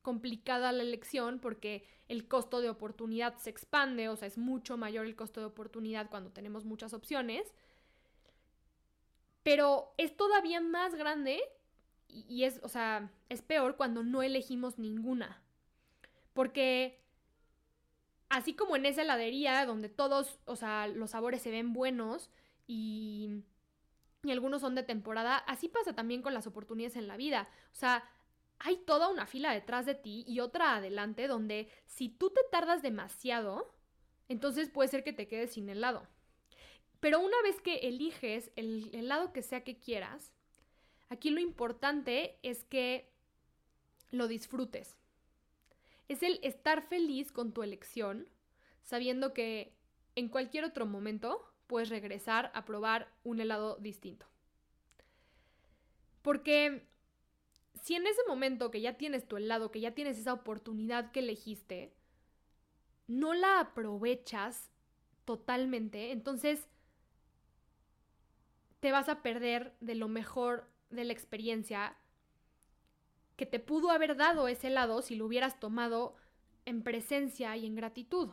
[0.02, 5.06] complicada la elección porque el costo de oportunidad se expande, o sea, es mucho mayor
[5.06, 7.54] el costo de oportunidad cuando tenemos muchas opciones.
[9.42, 11.40] Pero es todavía más grande
[12.14, 15.42] y, es, o sea, es peor cuando no elegimos ninguna.
[16.32, 17.02] Porque
[18.28, 22.30] así como en esa heladería donde todos, o sea, los sabores se ven buenos
[22.66, 23.42] y,
[24.22, 27.48] y algunos son de temporada, así pasa también con las oportunidades en la vida.
[27.72, 28.08] O sea,
[28.58, 32.82] hay toda una fila detrás de ti y otra adelante donde si tú te tardas
[32.82, 33.74] demasiado,
[34.28, 36.06] entonces puede ser que te quedes sin helado.
[37.00, 40.32] Pero una vez que eliges el helado que sea que quieras,
[41.08, 43.10] aquí lo importante es que
[44.10, 44.96] lo disfrutes.
[46.08, 48.28] Es el estar feliz con tu elección,
[48.82, 49.74] sabiendo que
[50.16, 54.26] en cualquier otro momento puedes regresar a probar un helado distinto.
[56.22, 56.86] Porque
[57.82, 61.20] si en ese momento que ya tienes tu helado, que ya tienes esa oportunidad que
[61.20, 61.92] elegiste,
[63.06, 64.70] no la aprovechas
[65.24, 66.68] totalmente, entonces
[68.80, 71.96] te vas a perder de lo mejor de la experiencia
[73.36, 76.14] que te pudo haber dado ese helado si lo hubieras tomado
[76.64, 78.30] en presencia y en gratitud.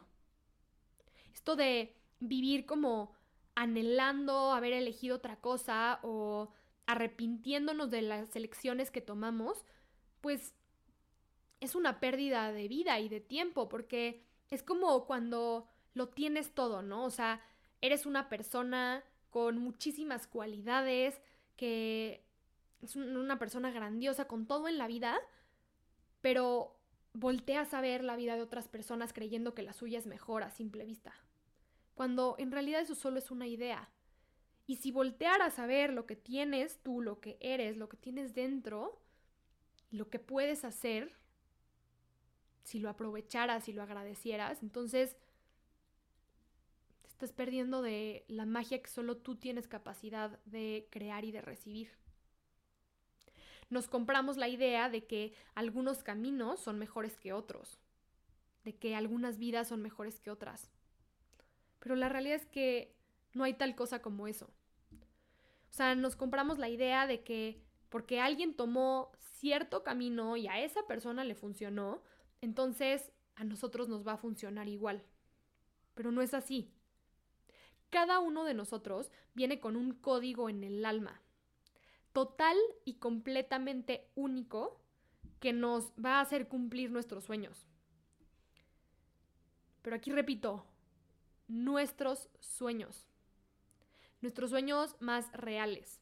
[1.33, 3.13] Esto de vivir como
[3.55, 6.51] anhelando haber elegido otra cosa o
[6.85, 9.65] arrepintiéndonos de las elecciones que tomamos,
[10.21, 10.53] pues
[11.59, 16.81] es una pérdida de vida y de tiempo, porque es como cuando lo tienes todo,
[16.81, 17.05] ¿no?
[17.05, 17.41] O sea,
[17.81, 21.21] eres una persona con muchísimas cualidades,
[21.55, 22.25] que
[22.81, 25.19] es una persona grandiosa con todo en la vida,
[26.21, 26.77] pero
[27.13, 30.49] volteas a ver la vida de otras personas creyendo que la suya es mejor a
[30.49, 31.13] simple vista,
[31.93, 33.89] cuando en realidad eso solo es una idea.
[34.67, 38.33] Y si voltearas a ver lo que tienes tú, lo que eres, lo que tienes
[38.33, 39.01] dentro,
[39.89, 41.11] lo que puedes hacer,
[42.63, 45.17] si lo aprovecharas y lo agradecieras, entonces
[47.01, 51.41] te estás perdiendo de la magia que solo tú tienes capacidad de crear y de
[51.41, 52.00] recibir.
[53.71, 57.79] Nos compramos la idea de que algunos caminos son mejores que otros,
[58.65, 60.69] de que algunas vidas son mejores que otras.
[61.79, 62.93] Pero la realidad es que
[63.33, 64.49] no hay tal cosa como eso.
[64.91, 70.59] O sea, nos compramos la idea de que porque alguien tomó cierto camino y a
[70.59, 72.03] esa persona le funcionó,
[72.41, 75.01] entonces a nosotros nos va a funcionar igual.
[75.93, 76.73] Pero no es así.
[77.89, 81.21] Cada uno de nosotros viene con un código en el alma,
[82.13, 84.79] total y completamente único,
[85.39, 87.67] que nos va a hacer cumplir nuestros sueños.
[89.81, 90.65] Pero aquí repito,
[91.47, 93.07] nuestros sueños
[94.21, 95.99] nuestros sueños más reales,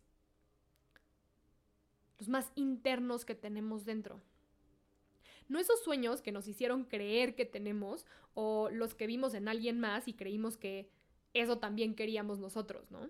[2.20, 4.22] los más internos que tenemos dentro.
[5.48, 9.80] No esos sueños que nos hicieron creer que tenemos o los que vimos en alguien
[9.80, 10.92] más y creímos que
[11.34, 13.10] eso también queríamos nosotros, ¿no?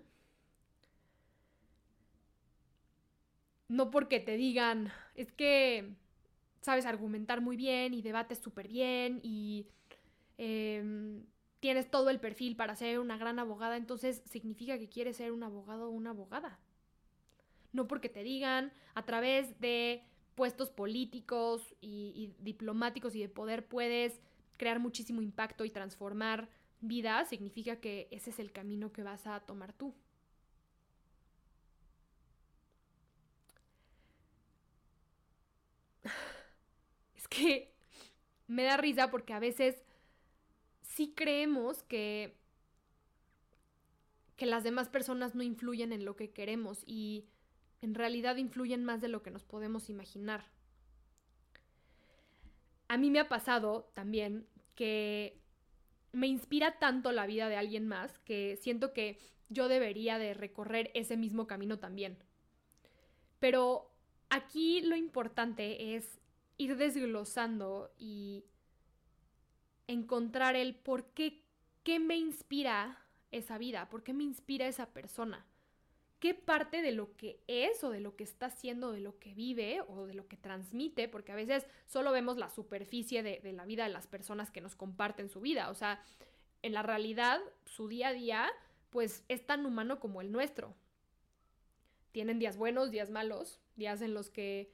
[3.70, 5.94] No porque te digan, es que
[6.60, 9.68] sabes argumentar muy bien y debates súper bien y
[10.38, 11.24] em,
[11.60, 15.44] tienes todo el perfil para ser una gran abogada, entonces significa que quieres ser un
[15.44, 16.58] abogado o una abogada.
[17.72, 20.02] No porque te digan a través de
[20.34, 24.20] puestos políticos y, diplomáticos y de poder puedes
[24.56, 26.48] crear muchísimo impacto y transformar
[26.80, 29.94] vidas, significa que ese es el camino que vas a tomar tú.
[37.30, 37.72] Que
[38.46, 39.82] me da risa porque a veces
[40.82, 42.36] sí creemos que,
[44.36, 47.24] que las demás personas no influyen en lo que queremos y
[47.80, 50.44] en realidad influyen más de lo que nos podemos imaginar.
[52.88, 55.40] A mí me ha pasado también que
[56.12, 59.18] me inspira tanto la vida de alguien más que siento que
[59.48, 62.18] yo debería de recorrer ese mismo camino también.
[63.38, 63.90] Pero
[64.28, 66.19] aquí lo importante es
[66.60, 68.44] ir desglosando y
[69.86, 71.42] encontrar el por qué,
[71.82, 72.98] qué me inspira
[73.30, 75.46] esa vida, por qué me inspira esa persona.
[76.18, 79.32] ¿Qué parte de lo que es o de lo que está haciendo, de lo que
[79.32, 81.08] vive o de lo que transmite?
[81.08, 84.60] Porque a veces solo vemos la superficie de, de la vida de las personas que
[84.60, 85.70] nos comparten su vida.
[85.70, 86.02] O sea,
[86.60, 88.50] en la realidad, su día a día
[88.90, 90.74] pues es tan humano como el nuestro.
[92.12, 94.70] Tienen días buenos, días malos, días en los que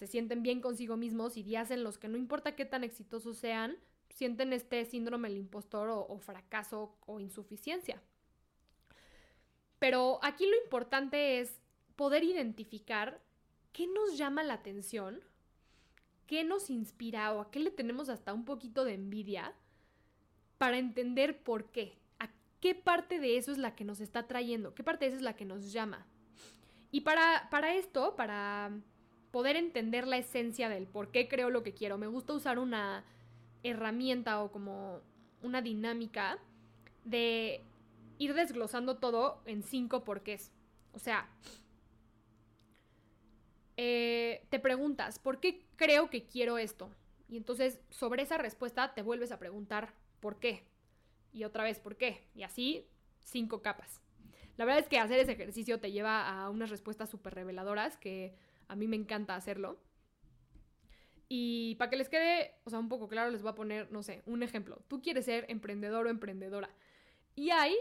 [0.00, 3.36] se sienten bien consigo mismos y días en los que no importa qué tan exitosos
[3.36, 3.76] sean,
[4.08, 8.00] sienten este síndrome del impostor o, fracaso o insuficiencia.
[9.78, 11.60] Pero aquí lo importante es
[11.96, 13.20] poder identificar
[13.74, 15.20] qué nos llama la atención,
[16.26, 19.52] qué nos inspira o a qué le tenemos hasta un poquito de envidia
[20.56, 22.30] para entender por qué, a
[22.60, 25.22] qué parte de eso es la que nos está trayendo, qué parte de eso es
[25.22, 26.06] la que nos llama.
[26.90, 28.72] Y para, para esto, para
[29.30, 33.04] poder entender la esencia del por qué creo lo que quiero, me gusta usar una
[33.62, 35.00] herramienta o como
[35.42, 36.38] una dinámica
[37.04, 37.62] de
[38.18, 40.52] ir desglosando todo en cinco porqués.
[40.92, 41.28] O sea,
[43.76, 46.90] eh, te preguntas, ¿por qué creo que quiero esto?
[47.28, 50.64] Y entonces sobre esa respuesta te vuelves a preguntar, ¿por qué?
[51.32, 52.28] Y otra vez, ¿por qué?
[52.34, 52.86] Y así,
[53.20, 54.02] cinco capas.
[54.56, 58.34] La verdad es que hacer ese ejercicio te lleva a unas respuestas súper reveladoras que
[58.70, 59.80] a mí me encanta hacerlo.
[61.28, 64.02] Y para que les quede, o sea, un poco claro, les voy a poner, no
[64.04, 64.82] sé, un ejemplo.
[64.86, 66.70] Tú quieres ser emprendedor o emprendedora.
[67.34, 67.74] Y hay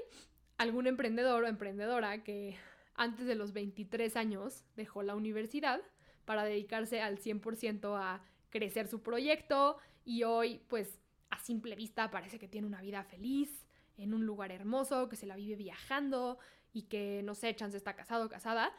[0.57, 2.57] algún emprendedor o emprendedora que
[2.95, 5.79] antes de los 23 años dejó la universidad
[6.25, 12.39] para dedicarse al 100% a crecer su proyecto y hoy pues a simple vista parece
[12.39, 13.65] que tiene una vida feliz,
[13.95, 16.39] en un lugar hermoso, que se la vive viajando
[16.73, 18.73] y que no sé, chance está casado o casada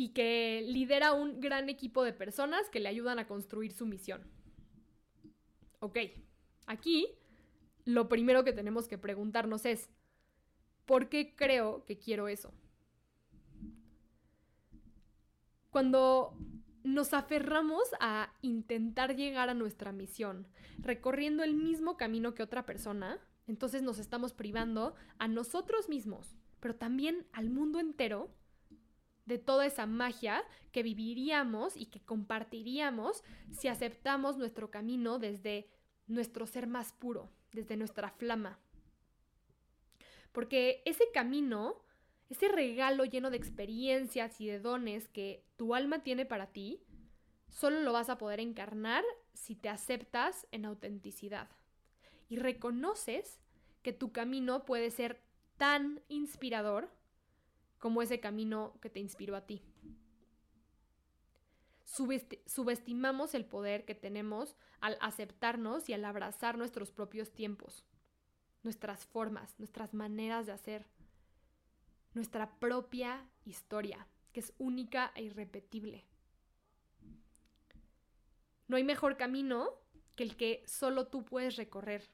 [0.00, 4.22] y que lidera un gran equipo de personas que le ayudan a construir su misión.
[5.80, 5.98] Ok,
[6.64, 7.06] aquí
[7.84, 9.90] lo primero que tenemos que preguntarnos es,
[10.86, 12.54] ¿por qué creo que quiero eso?
[15.68, 16.34] Cuando
[16.82, 20.48] nos aferramos a intentar llegar a nuestra misión,
[20.78, 26.74] recorriendo el mismo camino que otra persona, entonces nos estamos privando a nosotros mismos, pero
[26.74, 28.34] también al mundo entero,
[29.30, 35.68] de toda esa magia que viviríamos y que compartiríamos si aceptamos nuestro camino desde
[36.06, 38.58] nuestro ser más puro, desde nuestra flama.
[40.32, 41.82] Porque ese camino
[42.30, 46.80] ese regalo lleno de experiencias y de dones que tu alma tiene para ti,
[47.48, 49.02] solo lo vas a poder encarnar
[49.34, 51.50] si te aceptas en autenticidad
[52.28, 53.40] y reconoces
[53.82, 55.20] que tu camino puede ser
[55.56, 56.88] tan inspirador
[57.80, 59.62] como ese camino que te inspiró a ti.
[62.46, 67.84] subestimamos el poder que tenemos al aceptarnos y al abrazar nuestros propios tiempos,
[68.62, 70.86] nuestras formas, nuestras maneras de hacer
[72.14, 76.04] nuestra propia historia, que es única e irrepetible.
[78.68, 79.70] No hay mejor camino
[80.14, 82.08] que el que solo tú puedes recorrer.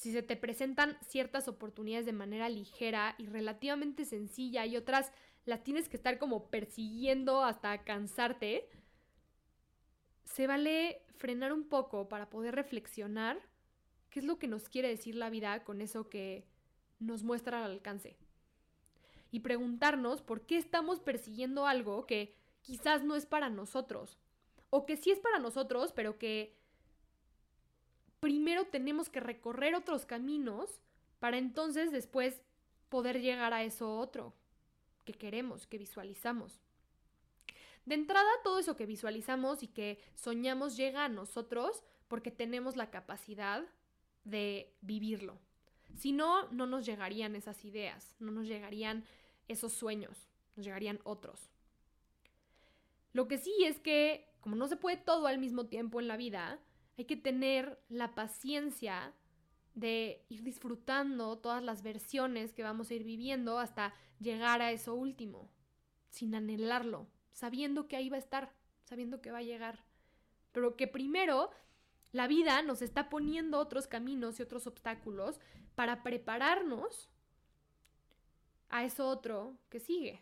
[0.00, 5.12] Si se te presentan ciertas oportunidades de manera ligera y relativamente sencilla y otras
[5.44, 8.66] las tienes que estar como persiguiendo hasta cansarte,
[10.24, 13.38] se vale frenar un poco para poder reflexionar
[14.08, 16.46] qué es lo que nos quiere decir la vida con eso que
[16.98, 18.16] nos muestra al alcance.
[19.30, 24.16] Y preguntarnos por qué estamos persiguiendo algo que quizás no es para nosotros.
[24.70, 26.58] O que sí es para nosotros, pero que
[28.20, 30.80] primero tenemos que recorrer otros caminos
[31.18, 32.42] para entonces después
[32.88, 34.34] poder llegar a eso otro
[35.04, 36.60] que queremos, que visualizamos.
[37.86, 42.90] De entrada, todo eso que visualizamos y que soñamos llega a nosotros porque tenemos la
[42.90, 43.64] capacidad
[44.24, 45.38] de vivirlo.
[45.96, 49.04] Si no, no nos llegarían esas ideas, no nos llegarían
[49.48, 51.50] esos sueños, nos llegarían otros.
[53.12, 56.16] Lo que sí es que, como no se puede todo al mismo tiempo en la
[56.16, 56.60] vida,
[57.00, 59.14] hay que tener la paciencia
[59.74, 64.94] de ir disfrutando todas las versiones que vamos a ir viviendo hasta llegar a eso
[64.94, 65.50] último,
[66.10, 68.52] sin anhelarlo, sabiendo que ahí va a estar,
[68.84, 69.82] sabiendo que va a llegar.
[70.52, 71.50] Pero que primero
[72.12, 75.40] la vida nos está poniendo otros caminos y otros obstáculos
[75.74, 77.08] para prepararnos
[78.68, 80.20] a eso otro que sigue.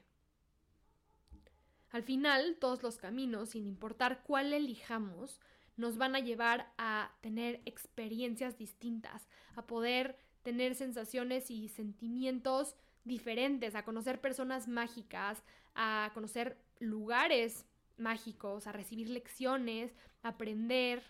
[1.90, 5.40] Al final, todos los caminos, sin importar cuál elijamos,
[5.78, 13.74] nos van a llevar a tener experiencias distintas, a poder tener sensaciones y sentimientos diferentes,
[13.74, 15.42] a conocer personas mágicas,
[15.74, 17.64] a conocer lugares
[17.96, 21.02] mágicos, a recibir lecciones, a aprender,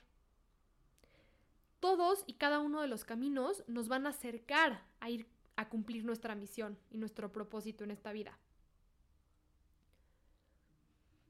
[1.81, 6.05] todos y cada uno de los caminos nos van a acercar a ir a cumplir
[6.05, 8.39] nuestra misión y nuestro propósito en esta vida.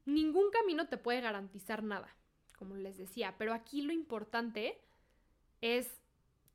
[0.05, 2.15] Ningún camino te puede garantizar nada,
[2.59, 4.81] como les decía, pero aquí lo importante
[5.61, 6.01] es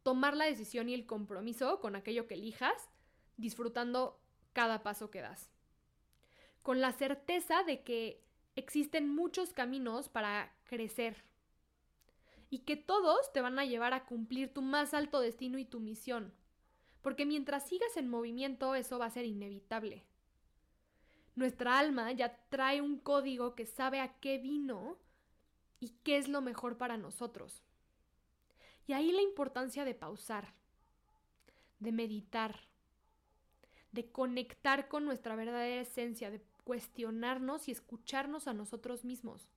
[0.02, 2.90] tomar la decisión y el compromiso con aquello que elijas,
[3.38, 4.20] disfrutando
[4.52, 5.50] cada paso que das.
[6.62, 8.22] Con la certeza de que
[8.54, 11.24] existen muchos caminos para crecer
[12.50, 15.80] y que todos te van a llevar a cumplir tu más alto destino y tu
[15.80, 16.34] misión.
[17.00, 20.04] Porque mientras sigas en movimiento eso va a ser inevitable.
[21.34, 24.98] Nuestra alma ya trae un código que sabe a qué vino
[25.84, 27.62] y qué es lo mejor para nosotros.
[28.86, 30.54] Y ahí la importancia de pausar,
[31.78, 32.58] de meditar,
[33.92, 39.50] de conectar con nuestra verdadera esencia, de cuestionarnos y escucharnos a nosotros mismos.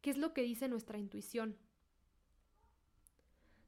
[0.00, 1.58] ¿Qué es lo que dice nuestra intuición?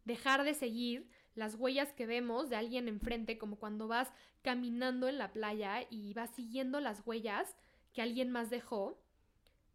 [0.05, 4.12] Dejar de seguir las huellas que vemos de alguien enfrente, como cuando vas
[4.43, 7.57] caminando en la playa y vas siguiendo las huellas
[7.93, 9.03] que alguien más dejó,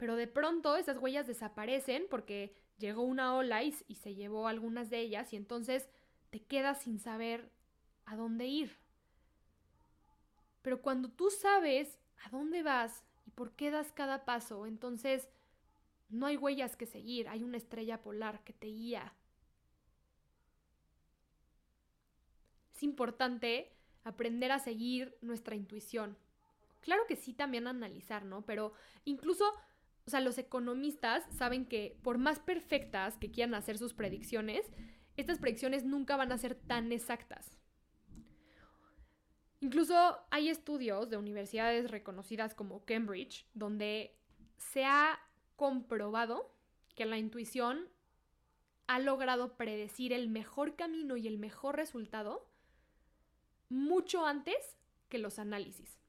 [0.01, 4.99] pero de pronto esas huellas desaparecen porque llegó una ola y, se llevó algunas de
[4.99, 5.87] ellas y entonces
[6.31, 7.51] te quedas sin saber
[8.05, 8.79] a dónde ir.
[10.63, 15.29] Pero cuando tú sabes a dónde vas y por qué das cada paso, entonces
[16.09, 19.13] no hay huellas que seguir, hay una estrella polar que te guía.
[22.73, 23.71] Es importante
[24.03, 26.17] aprender a seguir nuestra intuición.
[26.79, 28.41] Claro que sí, también analizar, ¿no?
[28.41, 28.73] Pero
[29.05, 29.45] incluso,
[30.05, 34.71] o sea, los economistas saben que por más perfectas que quieran hacer sus predicciones,
[35.15, 37.57] estas predicciones nunca van a ser tan exactas.
[39.59, 44.17] Incluso hay estudios de universidades reconocidas como Cambridge donde
[44.57, 45.19] se ha
[45.55, 46.51] comprobado
[46.95, 47.87] que la intuición
[48.87, 52.49] ha logrado predecir el mejor camino y el mejor resultado
[53.69, 54.77] mucho antes
[55.07, 56.00] que los análisis.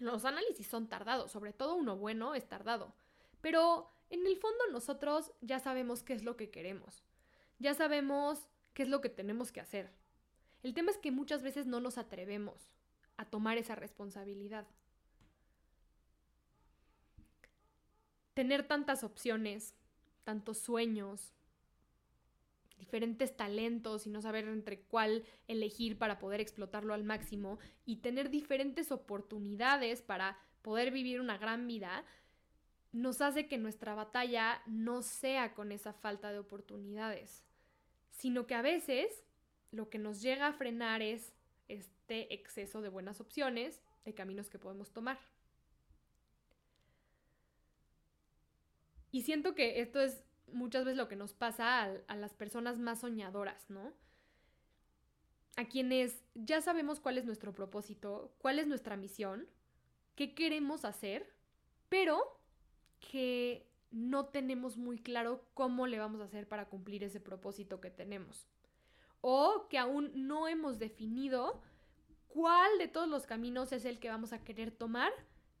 [0.00, 2.94] Los análisis son tardados, sobre todo uno bueno es tardado,
[3.42, 7.04] pero en el fondo nosotros ya sabemos qué es lo que queremos,
[7.58, 9.92] ya sabemos qué es lo que tenemos que hacer.
[10.62, 12.70] El tema es que muchas veces no nos atrevemos
[13.18, 14.66] a tomar esa responsabilidad.
[18.32, 19.74] Tener tantas opciones,
[20.24, 21.34] tantos sueños,
[22.80, 28.30] diferentes talentos y no saber entre cuál elegir para poder explotarlo al máximo y tener
[28.30, 32.04] diferentes oportunidades para poder vivir una gran vida,
[32.92, 37.44] nos hace que nuestra batalla no sea con esa falta de oportunidades,
[38.10, 39.24] sino que a veces
[39.70, 41.32] lo que nos llega a frenar es
[41.68, 45.20] este exceso de buenas opciones, de caminos que podemos tomar.
[49.12, 53.00] Y siento que esto es muchas veces lo que nos pasa a, las personas más
[53.00, 53.92] soñadoras, ¿no?
[55.56, 59.46] A quienes ya sabemos cuál es nuestro propósito, cuál es nuestra misión,
[60.14, 61.32] qué queremos hacer,
[61.88, 62.40] pero
[63.00, 67.90] que no tenemos muy claro cómo le vamos a hacer para cumplir ese propósito que
[67.90, 68.46] tenemos
[69.20, 71.60] o que aún no hemos definido
[72.28, 75.12] cuál de todos los caminos es el que vamos a querer tomar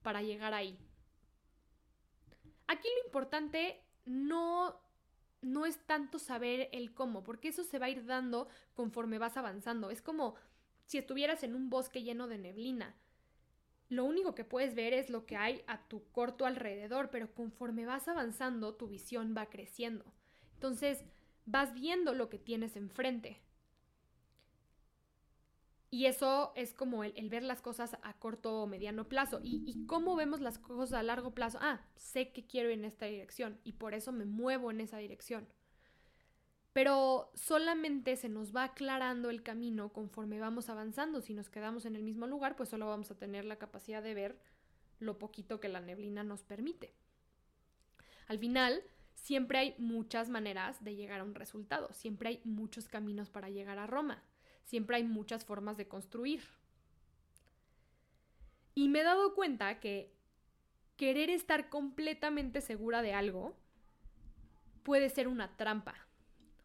[0.02, 0.78] para llegar ahí.
[2.66, 4.80] Aquí lo importante no
[5.42, 9.36] no es tanto saber el cómo, porque eso se va a ir dando conforme vas
[9.36, 9.90] avanzando.
[9.90, 10.34] Es como
[10.84, 12.94] si estuvieras en un bosque lleno de neblina.
[13.88, 17.86] Lo único que puedes ver es lo que hay a tu corto alrededor, pero conforme
[17.86, 20.04] vas avanzando, tu visión va creciendo.
[20.54, 21.04] Entonces,
[21.46, 23.40] vas viendo lo que tienes enfrente.
[25.92, 29.40] Y eso es como el, ver las cosas a corto o mediano plazo.
[29.42, 31.58] ¿Y, cómo vemos las cosas a largo plazo?
[31.60, 34.98] Ah, sé que quiero ir en esta dirección y por eso me muevo en esa
[34.98, 35.48] dirección.
[36.72, 41.20] Pero solamente se nos va aclarando el camino conforme vamos avanzando.
[41.20, 44.14] Si nos quedamos en el mismo lugar, pues solo vamos a tener la capacidad de
[44.14, 44.38] ver
[45.00, 46.94] lo poquito que la neblina nos permite.
[48.28, 48.84] Al final,
[49.16, 53.78] siempre hay muchas maneras de llegar a un resultado, siempre hay muchos caminos para llegar
[53.78, 54.22] a Roma
[54.70, 56.44] siempre hay muchas formas de construir.
[58.76, 60.14] Y me he dado cuenta que
[60.96, 63.56] querer estar completamente segura de algo
[64.84, 65.96] puede ser una trampa.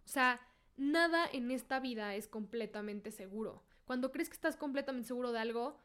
[0.06, 0.40] O sea,
[0.78, 3.64] nada en esta vida es completamente seguro.
[3.86, 5.80] Cuando crees que estás completamente seguro de algo,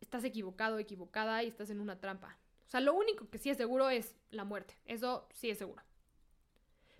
[0.00, 2.38] estás equivocado, equivocada y estás en una trampa.
[2.66, 4.74] O sea, lo único que sí es seguro es la muerte.
[4.86, 5.82] Eso sí es seguro.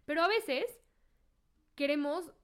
[0.04, 0.66] Pero a veces
[1.74, 2.34] queremos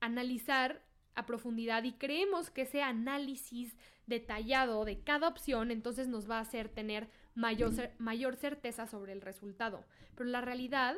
[0.00, 0.82] analizar
[1.14, 3.76] a profundidad y creemos que ese análisis
[4.06, 9.20] detallado de cada opción entonces nos va a hacer tener mayor, mayor certeza sobre el
[9.20, 9.84] resultado.
[10.14, 10.96] Pero la realidad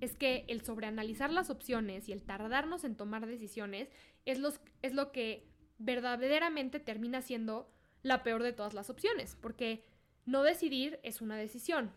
[0.00, 3.88] es que el sobreanalizar las opciones y el tardarnos en tomar decisiones
[4.24, 5.46] es, los, es lo que
[5.78, 7.70] verdaderamente termina siendo
[8.02, 9.84] la peor de todas las opciones, porque
[10.26, 11.92] no decidir es una decisión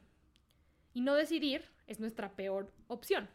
[0.94, 3.30] y no decidir es nuestra peor opción.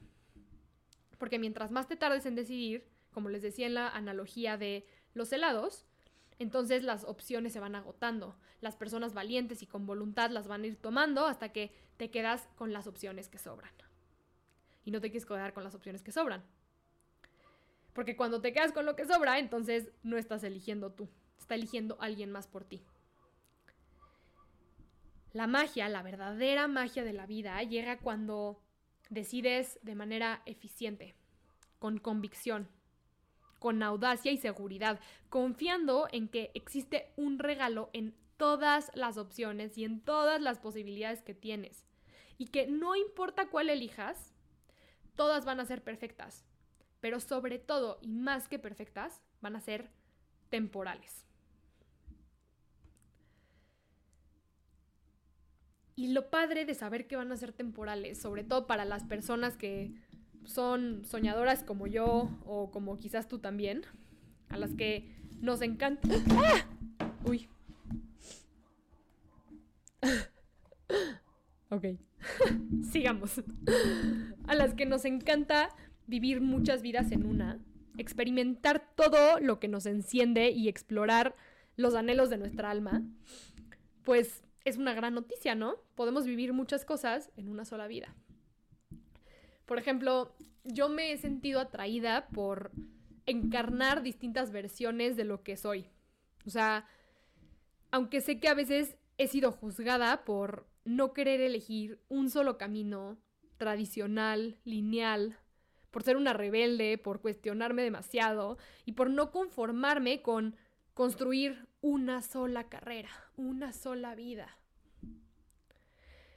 [1.22, 5.32] Porque mientras más te tardes en decidir, como les decía en la analogía de los
[5.32, 5.86] helados,
[6.40, 8.34] entonces las opciones se van agotando.
[8.60, 12.48] Las personas valientes y con voluntad las van a ir tomando hasta que te quedas
[12.56, 13.70] con las opciones que sobran.
[14.84, 16.42] Y no te quieres quedar con las opciones que sobran.
[17.92, 21.08] Porque cuando te quedas con lo que sobra, entonces no estás eligiendo tú,
[21.38, 22.82] está eligiendo alguien más por ti.
[25.32, 28.60] La magia, la verdadera magia de la vida, llega cuando
[29.12, 31.14] decides de manera eficiente,
[31.78, 32.68] con convicción,
[33.58, 39.84] con audacia y seguridad, confiando en que existe un regalo en todas las opciones y
[39.84, 41.86] en todas las posibilidades que tienes.
[42.38, 44.34] Y que no importa cuál elijas,
[45.14, 46.44] todas van a ser perfectas
[47.02, 49.90] pero sobre todo y más que perfectas, van a ser
[50.50, 51.26] temporales.
[56.02, 59.56] Y lo padre de saber que van a ser temporales, sobre todo para las personas
[59.56, 59.92] que
[60.44, 63.82] son soñadoras como yo o como quizás tú también,
[64.48, 66.08] a las que nos encanta...
[66.30, 66.66] ¡Ah!
[67.24, 67.48] Uy.
[71.70, 71.84] ok.
[72.90, 73.40] Sigamos.
[74.48, 75.68] A las que nos encanta
[76.08, 77.60] vivir muchas vidas en una,
[77.96, 81.36] experimentar todo lo que nos enciende y explorar
[81.76, 83.04] los anhelos de nuestra alma,
[84.02, 85.76] pues es una gran noticia, ¿no?
[85.94, 88.14] Podemos vivir muchas cosas en una sola vida.
[89.66, 90.34] Por ejemplo,
[90.64, 92.72] yo me he sentido atraída por
[93.26, 95.88] encarnar distintas versiones de lo que soy.
[96.46, 96.86] O sea,
[97.90, 103.18] aunque sé que a veces he sido juzgada por no querer elegir un solo camino
[103.56, 105.38] tradicional, lineal,
[105.90, 110.56] por ser una rebelde, por cuestionarme demasiado y por no conformarme con
[110.94, 114.56] construir una sola carrera, una sola vida.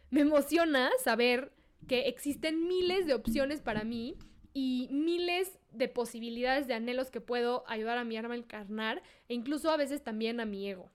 [0.10, 1.54] Me emociona saber
[1.88, 4.18] que existen miles de opciones para mí
[4.54, 9.34] y miles de posibilidades de anhelos que puedo ayudar a mi alma a encarnar e
[9.34, 10.92] incluso a veces también a mi ego.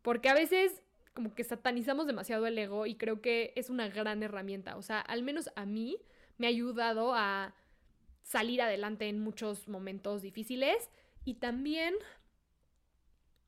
[0.00, 0.82] Porque a veces
[1.14, 4.76] como que satanizamos demasiado el ego y creo que es una gran herramienta.
[4.76, 5.98] O sea, al menos a mí
[6.38, 7.54] me ha ayudado a
[8.22, 10.90] salir adelante en muchos momentos difíciles
[11.24, 11.94] y también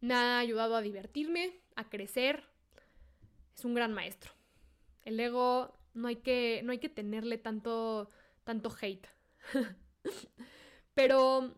[0.04, 2.44] me ha ayudado a divertirme, a crecer.
[3.56, 4.32] Es un gran maestro.
[5.02, 8.10] El ego no hay que, no hay que tenerle tanto,
[8.44, 9.06] tanto hate.
[10.94, 11.54] Pero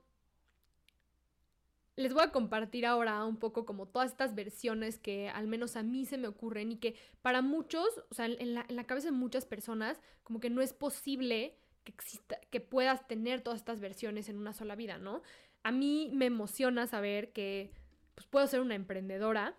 [1.96, 5.82] les voy a compartir ahora un poco como todas estas versiones que al menos a
[5.82, 9.08] mí se me ocurren y que para muchos, o sea, en la, en la cabeza
[9.08, 13.80] de muchas personas, como que no es posible que exista, que puedas tener todas estas
[13.80, 15.22] versiones en una sola vida, ¿no?
[15.62, 17.72] A mí me emociona saber que
[18.16, 19.54] pues, puedo ser una emprendedora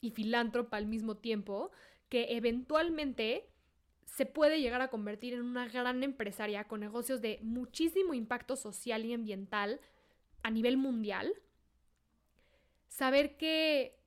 [0.00, 1.72] y filántropa al mismo tiempo,
[2.08, 3.48] que eventualmente
[4.04, 9.04] se puede llegar a convertir en una gran empresaria con negocios de muchísimo impacto social
[9.04, 9.80] y ambiental
[10.42, 11.34] a nivel mundial.
[12.86, 13.98] Saber que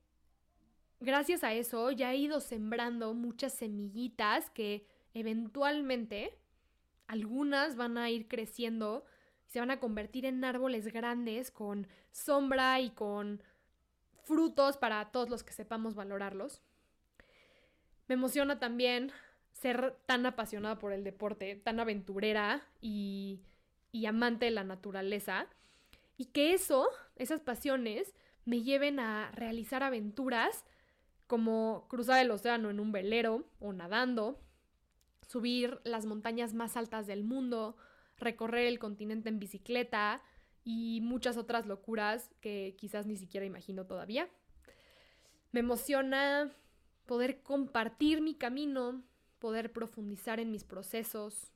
[1.00, 6.40] gracias a eso ya he ido sembrando muchas semillitas que eventualmente
[7.08, 9.04] algunas van a ir creciendo
[9.48, 13.42] y se van a convertir en árboles grandes con sombra y con
[14.30, 16.62] frutos para todos los que sepamos valorarlos.
[18.08, 19.12] Me emociona también
[19.54, 23.42] ser tan apasionada por el deporte, tan aventurera y,
[24.08, 25.48] amante de la naturaleza.
[26.16, 28.14] Y que eso, esas pasiones,
[28.46, 30.64] me lleven a realizar aventuras
[31.26, 34.40] como cruzar el océano en un velero o nadando,
[35.28, 37.78] subir las montañas más altas del mundo,
[38.18, 40.22] recorrer el continente en bicicleta
[40.64, 44.30] y muchas otras locuras que quizás ni siquiera imagino todavía.
[45.52, 46.52] Me emociona
[47.06, 49.02] poder compartir mi camino,
[49.40, 51.52] poder profundizar en mis procesos,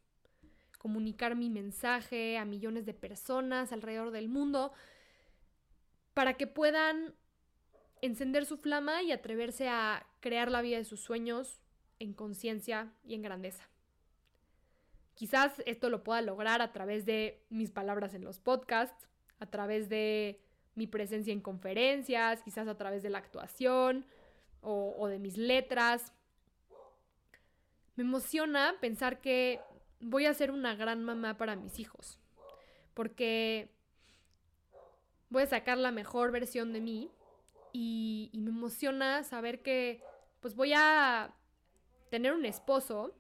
[0.80, 4.74] comunicar mi mensaje a millones de personas alrededor del mundo
[6.14, 7.16] para que puedan
[8.02, 11.62] encender su flama y atreverse a crear la vida de sus sueños
[12.00, 13.73] en conciencia y en grandeza.
[15.16, 19.08] Quizás esto lo pueda lograr a través de mis palabras en los podcasts,
[19.40, 20.40] a través de
[20.76, 24.06] mi presencia en conferencias, quizás a través de la actuación
[24.62, 26.14] o, de mis letras.
[27.96, 29.60] Me emociona pensar que
[30.00, 32.18] voy a ser una gran mamá para mis hijos,
[32.94, 33.70] porque
[35.30, 37.12] voy a sacar la mejor versión de mí
[37.72, 40.02] y, y me emociona saber que
[40.40, 41.34] pues voy a
[42.10, 43.14] tener un esposo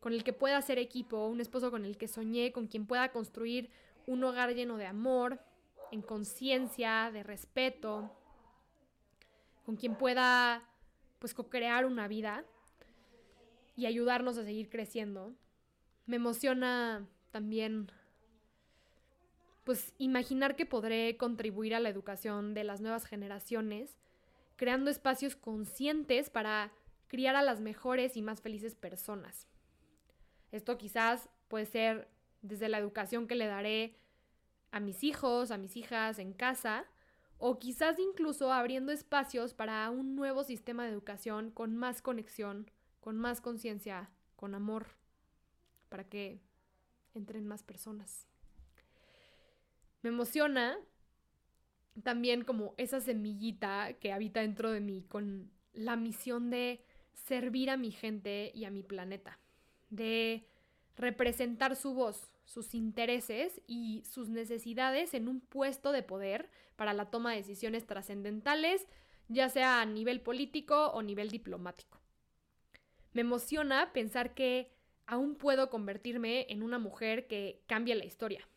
[0.00, 3.12] con el que pueda hacer equipo, un esposo con el que soñé, con quien pueda
[3.12, 3.70] construir
[4.06, 5.40] un hogar lleno de amor,
[5.92, 8.10] en conciencia, de respeto,
[9.64, 10.64] con quien pueda
[11.18, 12.44] pues co-crear una vida
[13.76, 15.34] y ayudarnos a seguir creciendo.
[16.06, 17.92] Me emociona también
[19.64, 23.98] pues imaginar que podré contribuir a la educación de las nuevas generaciones,
[24.56, 26.72] creando espacios conscientes para
[27.08, 29.46] criar a las mejores y más felices personas.
[30.52, 32.08] Esto quizás puede ser
[32.42, 33.96] desde la educación que le daré
[34.70, 36.86] a mis hijos, a mis hijas en casa,
[37.38, 42.70] o quizás incluso abriendo espacios para un nuevo sistema de educación con más conexión,
[43.00, 44.86] con más conciencia, con amor,
[45.88, 46.40] para que
[47.14, 48.26] entren más personas.
[50.02, 50.78] Me emociona
[52.02, 57.76] también como esa semillita que habita dentro de mí con la misión de servir a
[57.76, 59.38] mi gente y a mi planeta,
[59.90, 60.46] de
[60.96, 67.10] representar su voz, sus intereses y sus necesidades en un puesto de poder para la
[67.10, 68.86] toma de decisiones trascendentales,
[69.28, 72.00] ya sea a nivel político o nivel diplomático.
[73.12, 74.72] Me emociona pensar que
[75.06, 78.48] aún puedo convertirme en una mujer que cambie la historia,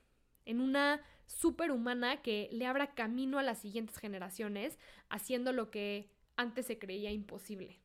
[0.46, 4.78] en una superhumana que le abra camino a las siguientes generaciones,
[5.10, 7.83] haciendo lo que antes se creía imposible.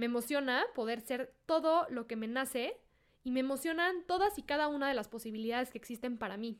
[0.00, 2.74] Me emociona poder ser todo lo que me nace
[3.22, 6.58] y me emocionan todas y cada una de las posibilidades que existen para mí.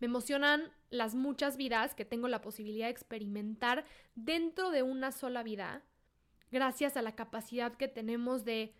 [0.00, 5.42] Me emocionan las muchas vidas que tengo la posibilidad de experimentar dentro de una sola
[5.42, 5.82] vida,
[6.50, 8.74] gracias a la capacidad que tenemos de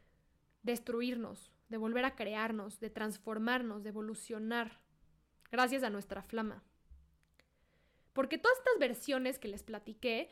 [0.62, 4.80] destruirnos, de volver a crearnos, de transformarnos, de evolucionar,
[5.50, 6.62] gracias a nuestra flama.
[8.14, 10.30] Porque todas estas versiones que les platiqué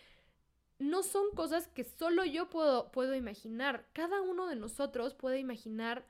[0.83, 3.87] no son cosas que solo yo puedo, puedo imaginar.
[3.93, 6.05] Cada uno de nosotros puede imaginar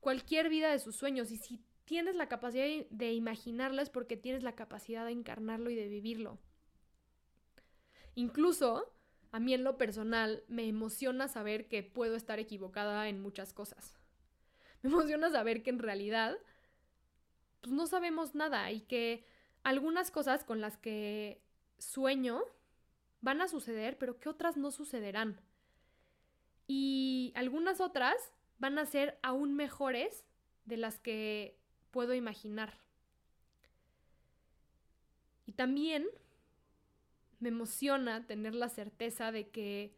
[0.00, 4.54] cualquier vida de sus sueños y si tienes la capacidad de imaginarlas porque tienes la
[4.54, 6.38] capacidad de encarnarlo y de vivirlo.
[8.14, 8.92] Incluso
[9.32, 13.98] a mí en lo personal me emociona saber que puedo estar equivocada en muchas cosas.
[14.82, 16.36] Me emociona saber que en realidad
[17.62, 19.24] pues no sabemos nada y que
[19.62, 21.40] algunas cosas con las que
[21.78, 22.42] sueño
[23.24, 25.40] van a suceder, pero que otras no sucederán.
[26.66, 28.14] Y algunas otras
[28.58, 30.26] van a ser aún mejores
[30.66, 31.58] de las que
[31.90, 32.78] puedo imaginar.
[35.46, 36.06] Y también
[37.40, 39.96] me emociona tener la certeza de que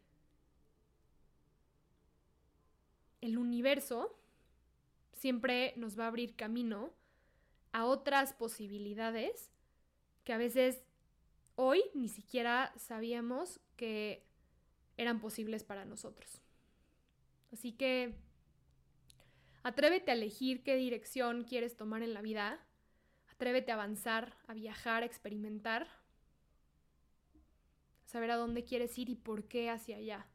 [3.19, 4.17] el universo
[5.11, 6.93] siempre nos va a abrir camino
[7.73, 9.51] a otras posibilidades
[10.23, 10.81] que a veces
[11.57, 14.23] hoy ni siquiera sabíamos que
[14.95, 16.41] eran posibles para nosotros.
[17.51, 18.15] Así que
[19.63, 22.63] atrévete a elegir qué dirección quieres tomar en la vida,
[23.31, 25.87] atrévete a avanzar, a viajar, a experimentar,
[28.05, 30.27] a saber a dónde quieres ir y por qué hacia allá,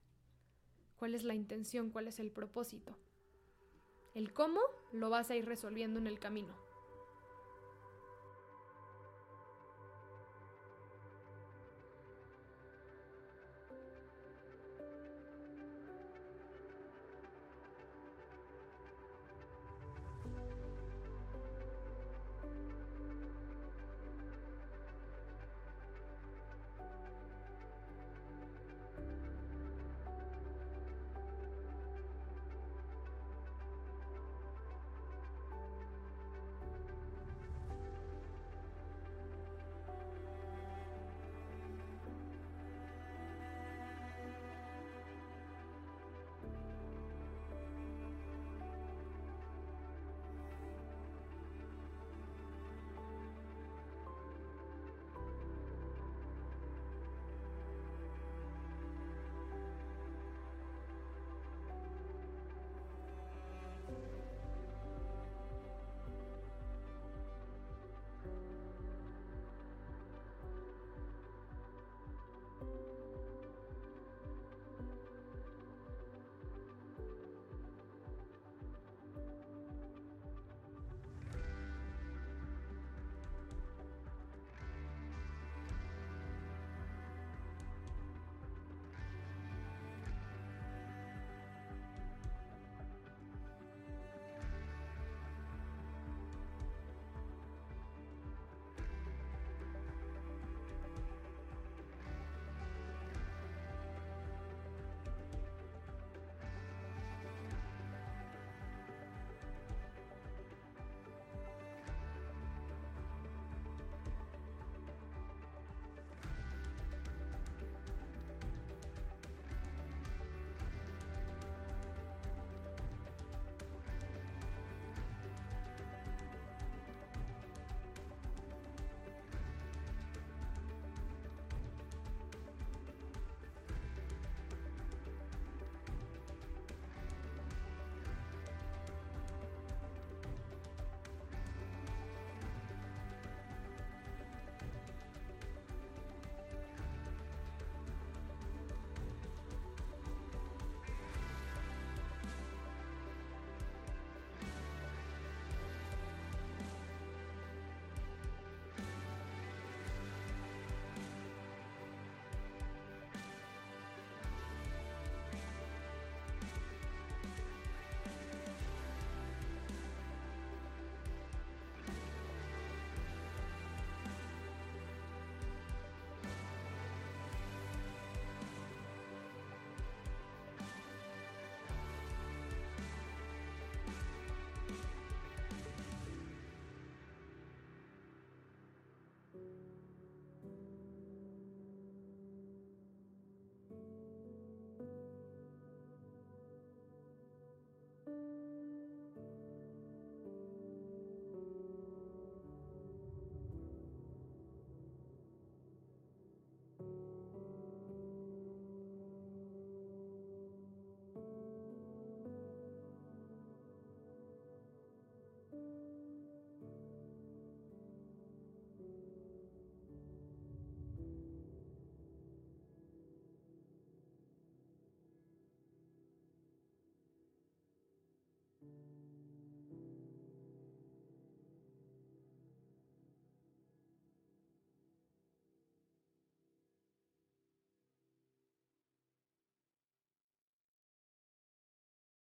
[0.96, 2.98] cuál es la intención, cuál es el propósito.
[4.14, 4.60] El cómo
[4.92, 6.71] lo vas a ir resolviendo en el camino.